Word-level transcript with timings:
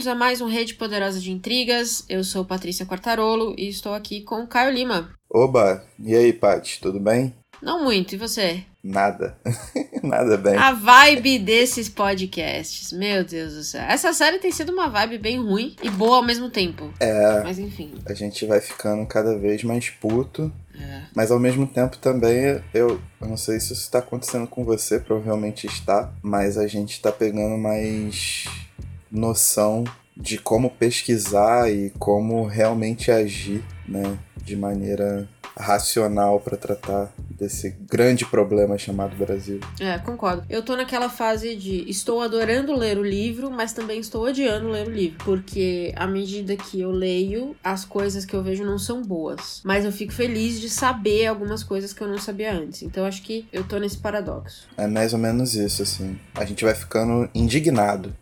Bem-vindos 0.00 0.16
a 0.16 0.18
mais 0.18 0.40
um 0.40 0.48
Rede 0.48 0.72
Poderosa 0.76 1.20
de 1.20 1.30
Intrigas. 1.30 2.06
Eu 2.08 2.24
sou 2.24 2.42
Patrícia 2.42 2.86
Quartarolo 2.86 3.54
e 3.58 3.68
estou 3.68 3.92
aqui 3.92 4.22
com 4.22 4.36
o 4.36 4.46
Caio 4.46 4.72
Lima. 4.72 5.10
Oba, 5.28 5.84
e 5.98 6.16
aí, 6.16 6.32
Paty, 6.32 6.80
tudo 6.80 6.98
bem? 6.98 7.34
Não 7.60 7.84
muito, 7.84 8.14
e 8.14 8.16
você? 8.16 8.64
Nada. 8.82 9.36
Nada 10.02 10.38
bem. 10.38 10.56
A 10.56 10.72
vibe 10.72 11.40
desses 11.40 11.90
podcasts, 11.90 12.92
meu 12.92 13.22
Deus 13.24 13.52
do 13.52 13.62
céu. 13.62 13.82
Essa 13.82 14.14
série 14.14 14.38
tem 14.38 14.50
sido 14.50 14.72
uma 14.72 14.88
vibe 14.88 15.18
bem 15.18 15.38
ruim 15.38 15.76
e 15.82 15.90
boa 15.90 16.16
ao 16.16 16.24
mesmo 16.24 16.48
tempo. 16.48 16.90
É. 16.98 17.42
Mas 17.42 17.58
enfim. 17.58 17.92
A 18.06 18.14
gente 18.14 18.46
vai 18.46 18.62
ficando 18.62 19.06
cada 19.06 19.36
vez 19.36 19.62
mais 19.62 19.90
puto. 19.90 20.50
É. 20.80 21.02
Mas 21.14 21.30
ao 21.30 21.38
mesmo 21.38 21.66
tempo 21.66 21.98
também, 21.98 22.62
eu, 22.72 22.98
eu 23.20 23.28
não 23.28 23.36
sei 23.36 23.60
se 23.60 23.74
isso 23.74 23.82
está 23.82 23.98
acontecendo 23.98 24.46
com 24.46 24.64
você, 24.64 24.98
provavelmente 24.98 25.66
está, 25.66 26.10
mas 26.22 26.56
a 26.56 26.66
gente 26.66 26.92
está 26.92 27.12
pegando 27.12 27.58
mais 27.58 28.46
noção 29.10 29.84
de 30.16 30.38
como 30.38 30.70
pesquisar 30.70 31.70
e 31.70 31.90
como 31.98 32.46
realmente 32.46 33.10
agir, 33.10 33.64
né, 33.88 34.18
de 34.36 34.56
maneira 34.56 35.28
racional 35.56 36.40
para 36.40 36.56
tratar 36.56 37.12
desse 37.30 37.70
grande 37.70 38.24
problema 38.24 38.78
chamado 38.78 39.16
Brasil. 39.16 39.60
É, 39.78 39.98
concordo. 39.98 40.44
Eu 40.48 40.62
tô 40.62 40.76
naquela 40.76 41.08
fase 41.08 41.56
de 41.56 41.88
estou 41.88 42.20
adorando 42.20 42.74
ler 42.74 42.98
o 42.98 43.02
livro, 43.02 43.50
mas 43.50 43.72
também 43.72 44.00
estou 44.00 44.26
odiando 44.26 44.68
ler 44.68 44.86
o 44.86 44.90
livro. 44.90 45.18
Porque 45.24 45.92
à 45.96 46.06
medida 46.06 46.56
que 46.56 46.80
eu 46.80 46.90
leio, 46.90 47.56
as 47.62 47.84
coisas 47.84 48.24
que 48.24 48.34
eu 48.34 48.42
vejo 48.42 48.64
não 48.64 48.78
são 48.78 49.02
boas. 49.02 49.60
Mas 49.64 49.84
eu 49.84 49.92
fico 49.92 50.12
feliz 50.12 50.60
de 50.60 50.68
saber 50.70 51.26
algumas 51.26 51.62
coisas 51.62 51.92
que 51.92 52.02
eu 52.02 52.08
não 52.08 52.18
sabia 52.18 52.52
antes. 52.52 52.82
Então 52.82 53.04
acho 53.04 53.22
que 53.22 53.46
eu 53.52 53.64
tô 53.64 53.78
nesse 53.78 53.98
paradoxo. 53.98 54.68
É 54.76 54.86
mais 54.86 55.12
ou 55.12 55.18
menos 55.18 55.54
isso, 55.54 55.82
assim. 55.82 56.18
A 56.34 56.44
gente 56.44 56.64
vai 56.64 56.74
ficando 56.74 57.28
indignado. 57.34 58.14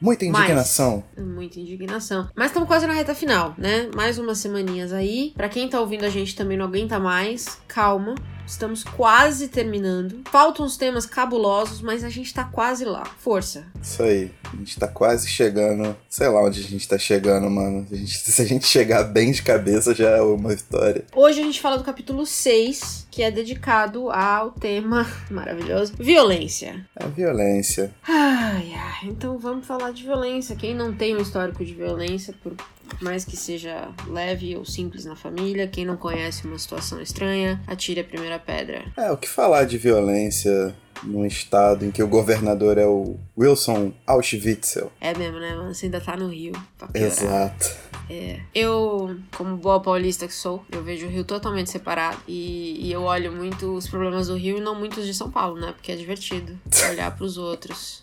Muita 0.00 0.24
Mais. 0.26 0.44
indignação. 0.44 1.04
Muita 1.16 1.60
indignação. 1.60 2.28
Mas 2.34 2.48
estamos 2.48 2.68
quase 2.68 2.86
na 2.86 2.92
reta 2.92 3.14
final, 3.14 3.54
né? 3.56 3.88
Mais 3.94 4.18
umas 4.18 4.38
semaninhas 4.38 4.92
aí. 4.92 5.32
Pra 5.36 5.48
quem 5.48 5.68
tá 5.68 5.80
ouvindo 5.80 6.04
a 6.04 6.10
gente 6.10 6.34
também 6.36 6.56
não 6.58 6.66
aguenta 6.66 6.98
mais, 6.98 7.58
calma. 7.66 8.14
Estamos 8.46 8.84
quase 8.84 9.48
terminando. 9.48 10.20
Faltam 10.30 10.66
uns 10.66 10.76
temas 10.76 11.06
cabulosos, 11.06 11.80
mas 11.80 12.04
a 12.04 12.08
gente 12.10 12.32
tá 12.32 12.44
quase 12.44 12.84
lá. 12.84 13.04
Força. 13.18 13.64
Isso 13.82 14.02
aí. 14.02 14.30
A 14.52 14.56
gente 14.56 14.78
tá 14.78 14.86
quase 14.86 15.26
chegando. 15.28 15.96
Sei 16.08 16.28
lá 16.28 16.42
onde 16.42 16.60
a 16.60 16.62
gente 16.62 16.86
tá 16.86 16.98
chegando, 16.98 17.48
mano. 17.50 17.86
A 17.90 17.94
gente- 17.96 18.18
se 18.30 18.40
a 18.42 18.44
gente 18.44 18.66
chegar 18.66 19.04
bem 19.04 19.32
de 19.32 19.42
cabeça, 19.42 19.94
já 19.94 20.10
é 20.10 20.20
uma 20.20 20.50
vitória. 20.50 21.04
Hoje 21.14 21.40
a 21.40 21.42
gente 21.42 21.60
fala 21.60 21.78
do 21.78 21.84
capítulo 21.84 22.24
6, 22.26 23.06
que 23.10 23.22
é 23.22 23.30
dedicado 23.30 24.10
ao 24.10 24.50
tema 24.52 25.06
maravilhoso: 25.30 25.94
violência. 25.98 26.86
A 26.96 27.06
violência. 27.06 27.92
Ai, 28.06 28.72
ai. 28.74 29.08
Então 29.08 29.38
vamos 29.38 29.66
falar 29.66 29.90
de 29.92 30.02
violência. 30.04 30.54
Quem 30.54 30.74
não 30.74 30.92
tem 30.94 31.16
um 31.16 31.20
histórico 31.22 31.64
de 31.64 31.72
violência, 31.74 32.34
por 32.42 32.52
mais 33.00 33.24
que 33.24 33.36
seja 33.36 33.88
leve 34.06 34.56
ou 34.56 34.64
simples 34.64 35.04
na 35.04 35.16
família, 35.16 35.68
quem 35.68 35.84
não 35.84 35.96
conhece 35.96 36.46
uma 36.46 36.58
situação 36.58 37.00
estranha, 37.00 37.60
atire 37.66 38.00
a 38.00 38.04
primeira 38.04 38.38
pedra. 38.38 38.84
É, 38.96 39.10
o 39.10 39.16
que 39.16 39.28
falar 39.28 39.64
de 39.64 39.78
violência 39.78 40.74
num 41.02 41.24
estado 41.26 41.84
em 41.84 41.90
que 41.90 42.02
o 42.02 42.08
governador 42.08 42.78
é 42.78 42.86
o 42.86 43.16
Wilson 43.36 43.92
Auschwitzel? 44.06 44.90
É 45.00 45.14
mesmo, 45.14 45.38
né, 45.38 45.54
mano? 45.54 45.74
Você 45.74 45.86
ainda 45.86 46.00
tá 46.00 46.16
no 46.16 46.28
Rio. 46.28 46.52
Exato. 46.94 47.76
É. 48.08 48.40
Eu, 48.54 49.16
como 49.36 49.56
boa 49.56 49.80
paulista 49.80 50.26
que 50.26 50.34
sou, 50.34 50.64
eu 50.70 50.82
vejo 50.82 51.06
o 51.06 51.10
Rio 51.10 51.24
totalmente 51.24 51.70
separado. 51.70 52.18
E, 52.28 52.86
e 52.86 52.92
eu 52.92 53.02
olho 53.02 53.32
muito 53.32 53.74
os 53.74 53.88
problemas 53.88 54.28
do 54.28 54.36
Rio 54.36 54.58
e 54.58 54.60
não 54.60 54.74
muitos 54.74 55.06
de 55.06 55.14
São 55.14 55.30
Paulo, 55.30 55.58
né? 55.58 55.72
Porque 55.72 55.92
é 55.92 55.96
divertido 55.96 56.58
olhar 56.90 57.14
pros 57.16 57.38
outros. 57.38 58.02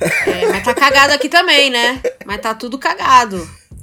É, 0.00 0.46
mas 0.48 0.64
tá 0.64 0.74
cagado 0.74 1.12
aqui 1.12 1.28
também, 1.28 1.70
né? 1.70 2.00
Mas 2.24 2.40
tá 2.40 2.54
tudo 2.54 2.78
cagado. 2.78 3.36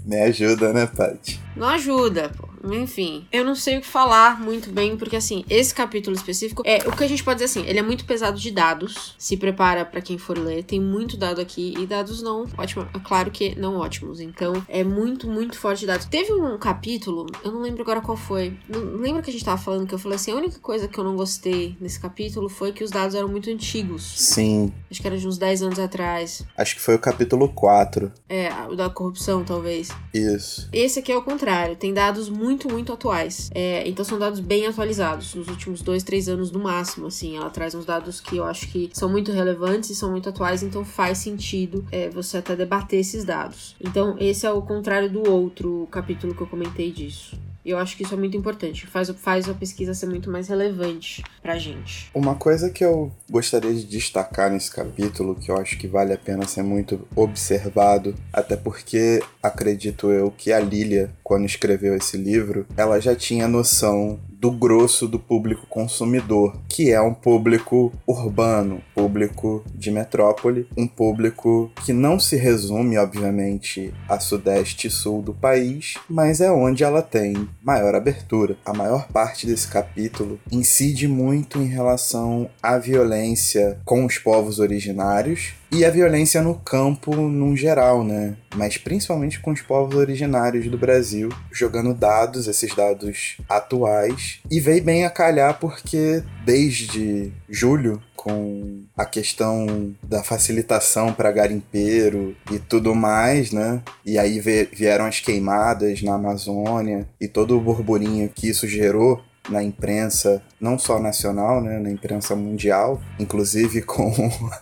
Me 0.06 0.22
ajuda, 0.22 0.74
né, 0.74 0.86
Paty? 0.86 1.40
Não 1.56 1.68
ajuda, 1.70 2.30
pô. 2.30 2.53
Enfim, 2.64 3.28
eu 3.32 3.44
não 3.44 3.56
sei 3.56 3.78
o 3.78 3.82
que 3.82 3.88
falar 3.88 4.40
muito 4.40 4.72
bem, 4.72 4.96
porque 4.98 5.16
assim, 5.16 5.44
esse 5.50 5.74
capítulo 5.74 6.16
específico 6.16 6.64
é 6.66 6.78
o 6.88 6.96
que 6.96 7.04
a 7.04 7.08
gente 7.08 7.24
pode 7.24 7.42
dizer 7.42 7.60
assim, 7.60 7.68
ele 7.68 7.80
é 7.80 7.84
muito 7.84 8.06
pesado 8.06 8.40
de 8.40 8.52
dados. 8.52 9.16
Se 9.18 9.38
prepara 9.38 9.86
pra 9.86 10.02
quem 10.02 10.18
for 10.18 10.38
ler, 10.38 10.64
tem 10.64 10.80
muito 10.80 11.18
dado 11.18 11.42
aqui 11.42 11.74
e 11.78 11.86
dados 11.86 12.22
não 12.22 12.48
ótimos, 12.58 12.88
claro 13.04 13.32
que 13.32 13.56
não 13.56 13.78
ótimos. 13.78 14.20
Então, 14.20 14.64
é 14.68 14.84
muito, 14.84 15.28
muito 15.28 15.58
forte 15.58 15.82
de 15.82 15.88
dados. 15.88 16.06
Teve 16.06 16.34
um 16.34 16.58
capítulo, 16.58 17.26
eu 17.44 17.52
não 17.52 17.62
lembro 17.62 17.82
agora 17.82 18.02
qual 18.02 18.18
foi. 18.18 18.58
Não, 18.68 18.82
lembra 18.98 19.22
que 19.22 19.30
a 19.30 19.34
gente 19.34 19.46
tava 19.46 19.62
falando 19.62 19.88
que 19.88 19.94
eu 19.94 20.00
falei 20.00 20.16
assim, 20.16 20.32
a 20.32 20.36
única 20.36 20.60
coisa 20.60 20.88
que 20.88 20.98
eu 20.98 21.04
não 21.04 21.16
gostei 21.16 21.76
nesse 21.80 22.00
capítulo 22.00 22.50
foi 22.50 22.72
que 22.72 22.84
os 22.84 22.92
dados 22.92 23.16
eram 23.16 23.28
muito 23.28 23.50
antigos. 23.50 24.04
Sim. 24.04 24.72
Acho 24.90 25.02
que 25.02 25.08
era 25.08 25.18
de 25.18 25.28
uns 25.28 25.38
10 25.38 25.64
anos 25.64 25.80
atrás. 25.80 26.46
Acho 26.58 26.76
que 26.76 26.82
foi 26.82 26.96
o 26.96 27.00
capítulo 27.00 27.50
4. 27.50 28.12
É, 28.30 28.50
o 28.70 28.76
da 28.76 28.90
corrupção, 28.90 29.44
talvez. 29.44 29.90
Isso. 30.14 30.70
Esse 30.72 31.00
aqui 31.00 31.12
é 31.12 31.18
o 31.18 31.22
contrário, 31.22 31.76
tem 31.76 31.94
dados 31.94 32.30
muito, 32.30 32.53
muito 32.70 32.92
atuais. 32.92 33.50
É, 33.54 33.88
então 33.88 34.04
são 34.04 34.20
dados 34.20 34.40
bem 34.40 34.66
atualizados, 34.68 35.36
nos 35.36 35.48
últimos 35.48 35.82
dois, 35.82 36.04
três 36.04 36.28
anos 36.28 36.52
no 36.52 36.60
máximo, 36.60 37.08
assim. 37.08 37.38
Ela 37.38 37.50
traz 37.50 37.76
uns 37.76 37.86
dados 37.86 38.20
que 38.20 38.38
eu 38.38 38.44
acho 38.44 38.68
que 38.70 38.90
são 38.94 39.10
muito 39.10 39.32
relevantes 39.32 39.90
e 39.90 39.96
são 39.96 40.12
muito 40.12 40.30
atuais, 40.30 40.64
então 40.64 40.84
faz 40.84 41.18
sentido 41.20 41.86
é, 41.92 42.10
você 42.10 42.38
até 42.38 42.56
debater 42.56 43.00
esses 43.00 43.24
dados. 43.24 43.76
Então 43.80 44.16
esse 44.20 44.46
é 44.46 44.52
o 44.52 44.62
contrário 44.62 45.10
do 45.10 45.30
outro 45.30 45.88
capítulo 45.92 46.36
que 46.36 46.42
eu 46.42 46.48
comentei 46.48 46.92
disso. 46.92 47.38
E 47.66 47.70
eu 47.70 47.78
acho 47.78 47.96
que 47.96 48.04
isso 48.04 48.14
é 48.14 48.18
muito 48.18 48.36
importante, 48.36 48.86
faz, 48.86 49.10
faz 49.10 49.48
a 49.48 49.54
pesquisa 49.54 49.94
ser 49.94 50.08
muito 50.08 50.30
mais 50.30 50.48
relevante 50.48 51.24
pra 51.42 51.58
gente. 51.58 52.12
Uma 52.14 52.36
coisa 52.36 52.70
que 52.70 52.84
eu 52.84 53.12
gostaria 53.30 53.74
de 53.74 53.86
destacar 53.86 54.52
nesse 54.52 54.70
capítulo, 54.70 55.36
que 55.36 55.50
eu 55.50 55.58
acho 55.58 55.78
que 55.78 55.88
vale 55.88 56.14
a 56.14 56.18
pena 56.18 56.46
ser 56.46 56.64
muito 56.64 57.08
observado, 57.16 58.16
até 58.32 58.58
porque 58.58 59.24
acredito 59.42 60.12
eu 60.12 60.30
que 60.30 60.52
a 60.52 60.60
Lilia, 60.60 61.10
quando 61.24 61.46
escreveu 61.46 61.96
esse 61.96 62.18
livro, 62.18 62.66
ela 62.76 63.00
já 63.00 63.16
tinha 63.16 63.48
noção 63.48 64.20
do 64.44 64.52
grosso 64.52 65.08
do 65.08 65.18
público 65.18 65.66
consumidor, 65.68 66.58
que 66.68 66.92
é 66.92 67.00
um 67.00 67.14
público 67.14 67.94
urbano, 68.06 68.82
público 68.94 69.64
de 69.74 69.90
metrópole, 69.90 70.68
um 70.76 70.86
público 70.86 71.72
que 71.86 71.94
não 71.94 72.20
se 72.20 72.36
resume, 72.36 72.98
obviamente, 72.98 73.94
a 74.10 74.20
sudeste 74.20 74.88
e 74.88 74.92
sul 74.92 75.22
do 75.22 75.34
país, 75.34 75.94
mas 76.10 76.42
é 76.42 76.52
onde 76.52 76.84
ela 76.84 77.02
tem 77.02 77.48
maior 77.62 77.96
abertura. 77.96 78.58
A 78.66 78.74
maior 78.74 79.08
parte 79.08 79.48
desse 79.48 79.70
capítulo 79.70 80.38
incide 80.52 81.08
muito 81.08 81.60
em 81.60 81.68
relação 81.68 82.50
à 82.62 82.78
violência 82.78 83.80
com 83.86 84.06
os 84.06 84.18
povos 84.18 84.60
originários 84.60 85.54
e 85.74 85.84
a 85.84 85.90
violência 85.90 86.40
no 86.40 86.54
campo 86.54 87.16
num 87.16 87.58
geral, 87.58 88.04
né? 88.04 88.38
Mas 88.56 88.78
principalmente 88.78 89.40
com 89.40 89.52
os 89.52 89.62
povos 89.62 89.96
originários 89.96 90.68
do 90.68 90.78
Brasil, 90.78 91.30
jogando 91.52 91.96
dados, 91.96 92.48
esses 92.48 92.76
dados 92.76 93.38
atuais, 93.50 94.40
e 94.52 94.60
veio 94.60 94.84
bem 94.84 95.04
a 95.04 95.10
calhar 95.10 95.60
porque 95.60 96.24
desde 96.46 97.34
julho 97.50 98.00
com 98.16 98.84
a 98.96 99.04
questão 99.04 99.94
da 100.02 100.24
facilitação 100.24 101.12
para 101.12 101.32
garimpeiro 101.32 102.38
e 102.52 102.60
tudo 102.60 102.94
mais, 102.94 103.52
né? 103.52 103.82
E 104.06 104.18
aí 104.20 104.40
vieram 104.40 105.06
as 105.06 105.20
queimadas 105.20 106.04
na 106.04 106.14
Amazônia 106.14 107.08
e 107.20 107.28
todo 107.28 107.58
o 107.58 107.62
burburinho 107.62 108.30
que 108.30 108.48
isso 108.48 108.68
gerou 108.68 109.22
na 109.50 109.62
imprensa, 109.64 110.42
não 110.60 110.80
só 110.80 111.00
nacional, 111.00 111.62
né, 111.62 111.80
na 111.80 111.92
imprensa 111.92 112.36
mundial, 112.36 113.02
inclusive 113.20 113.82
com, 113.84 114.14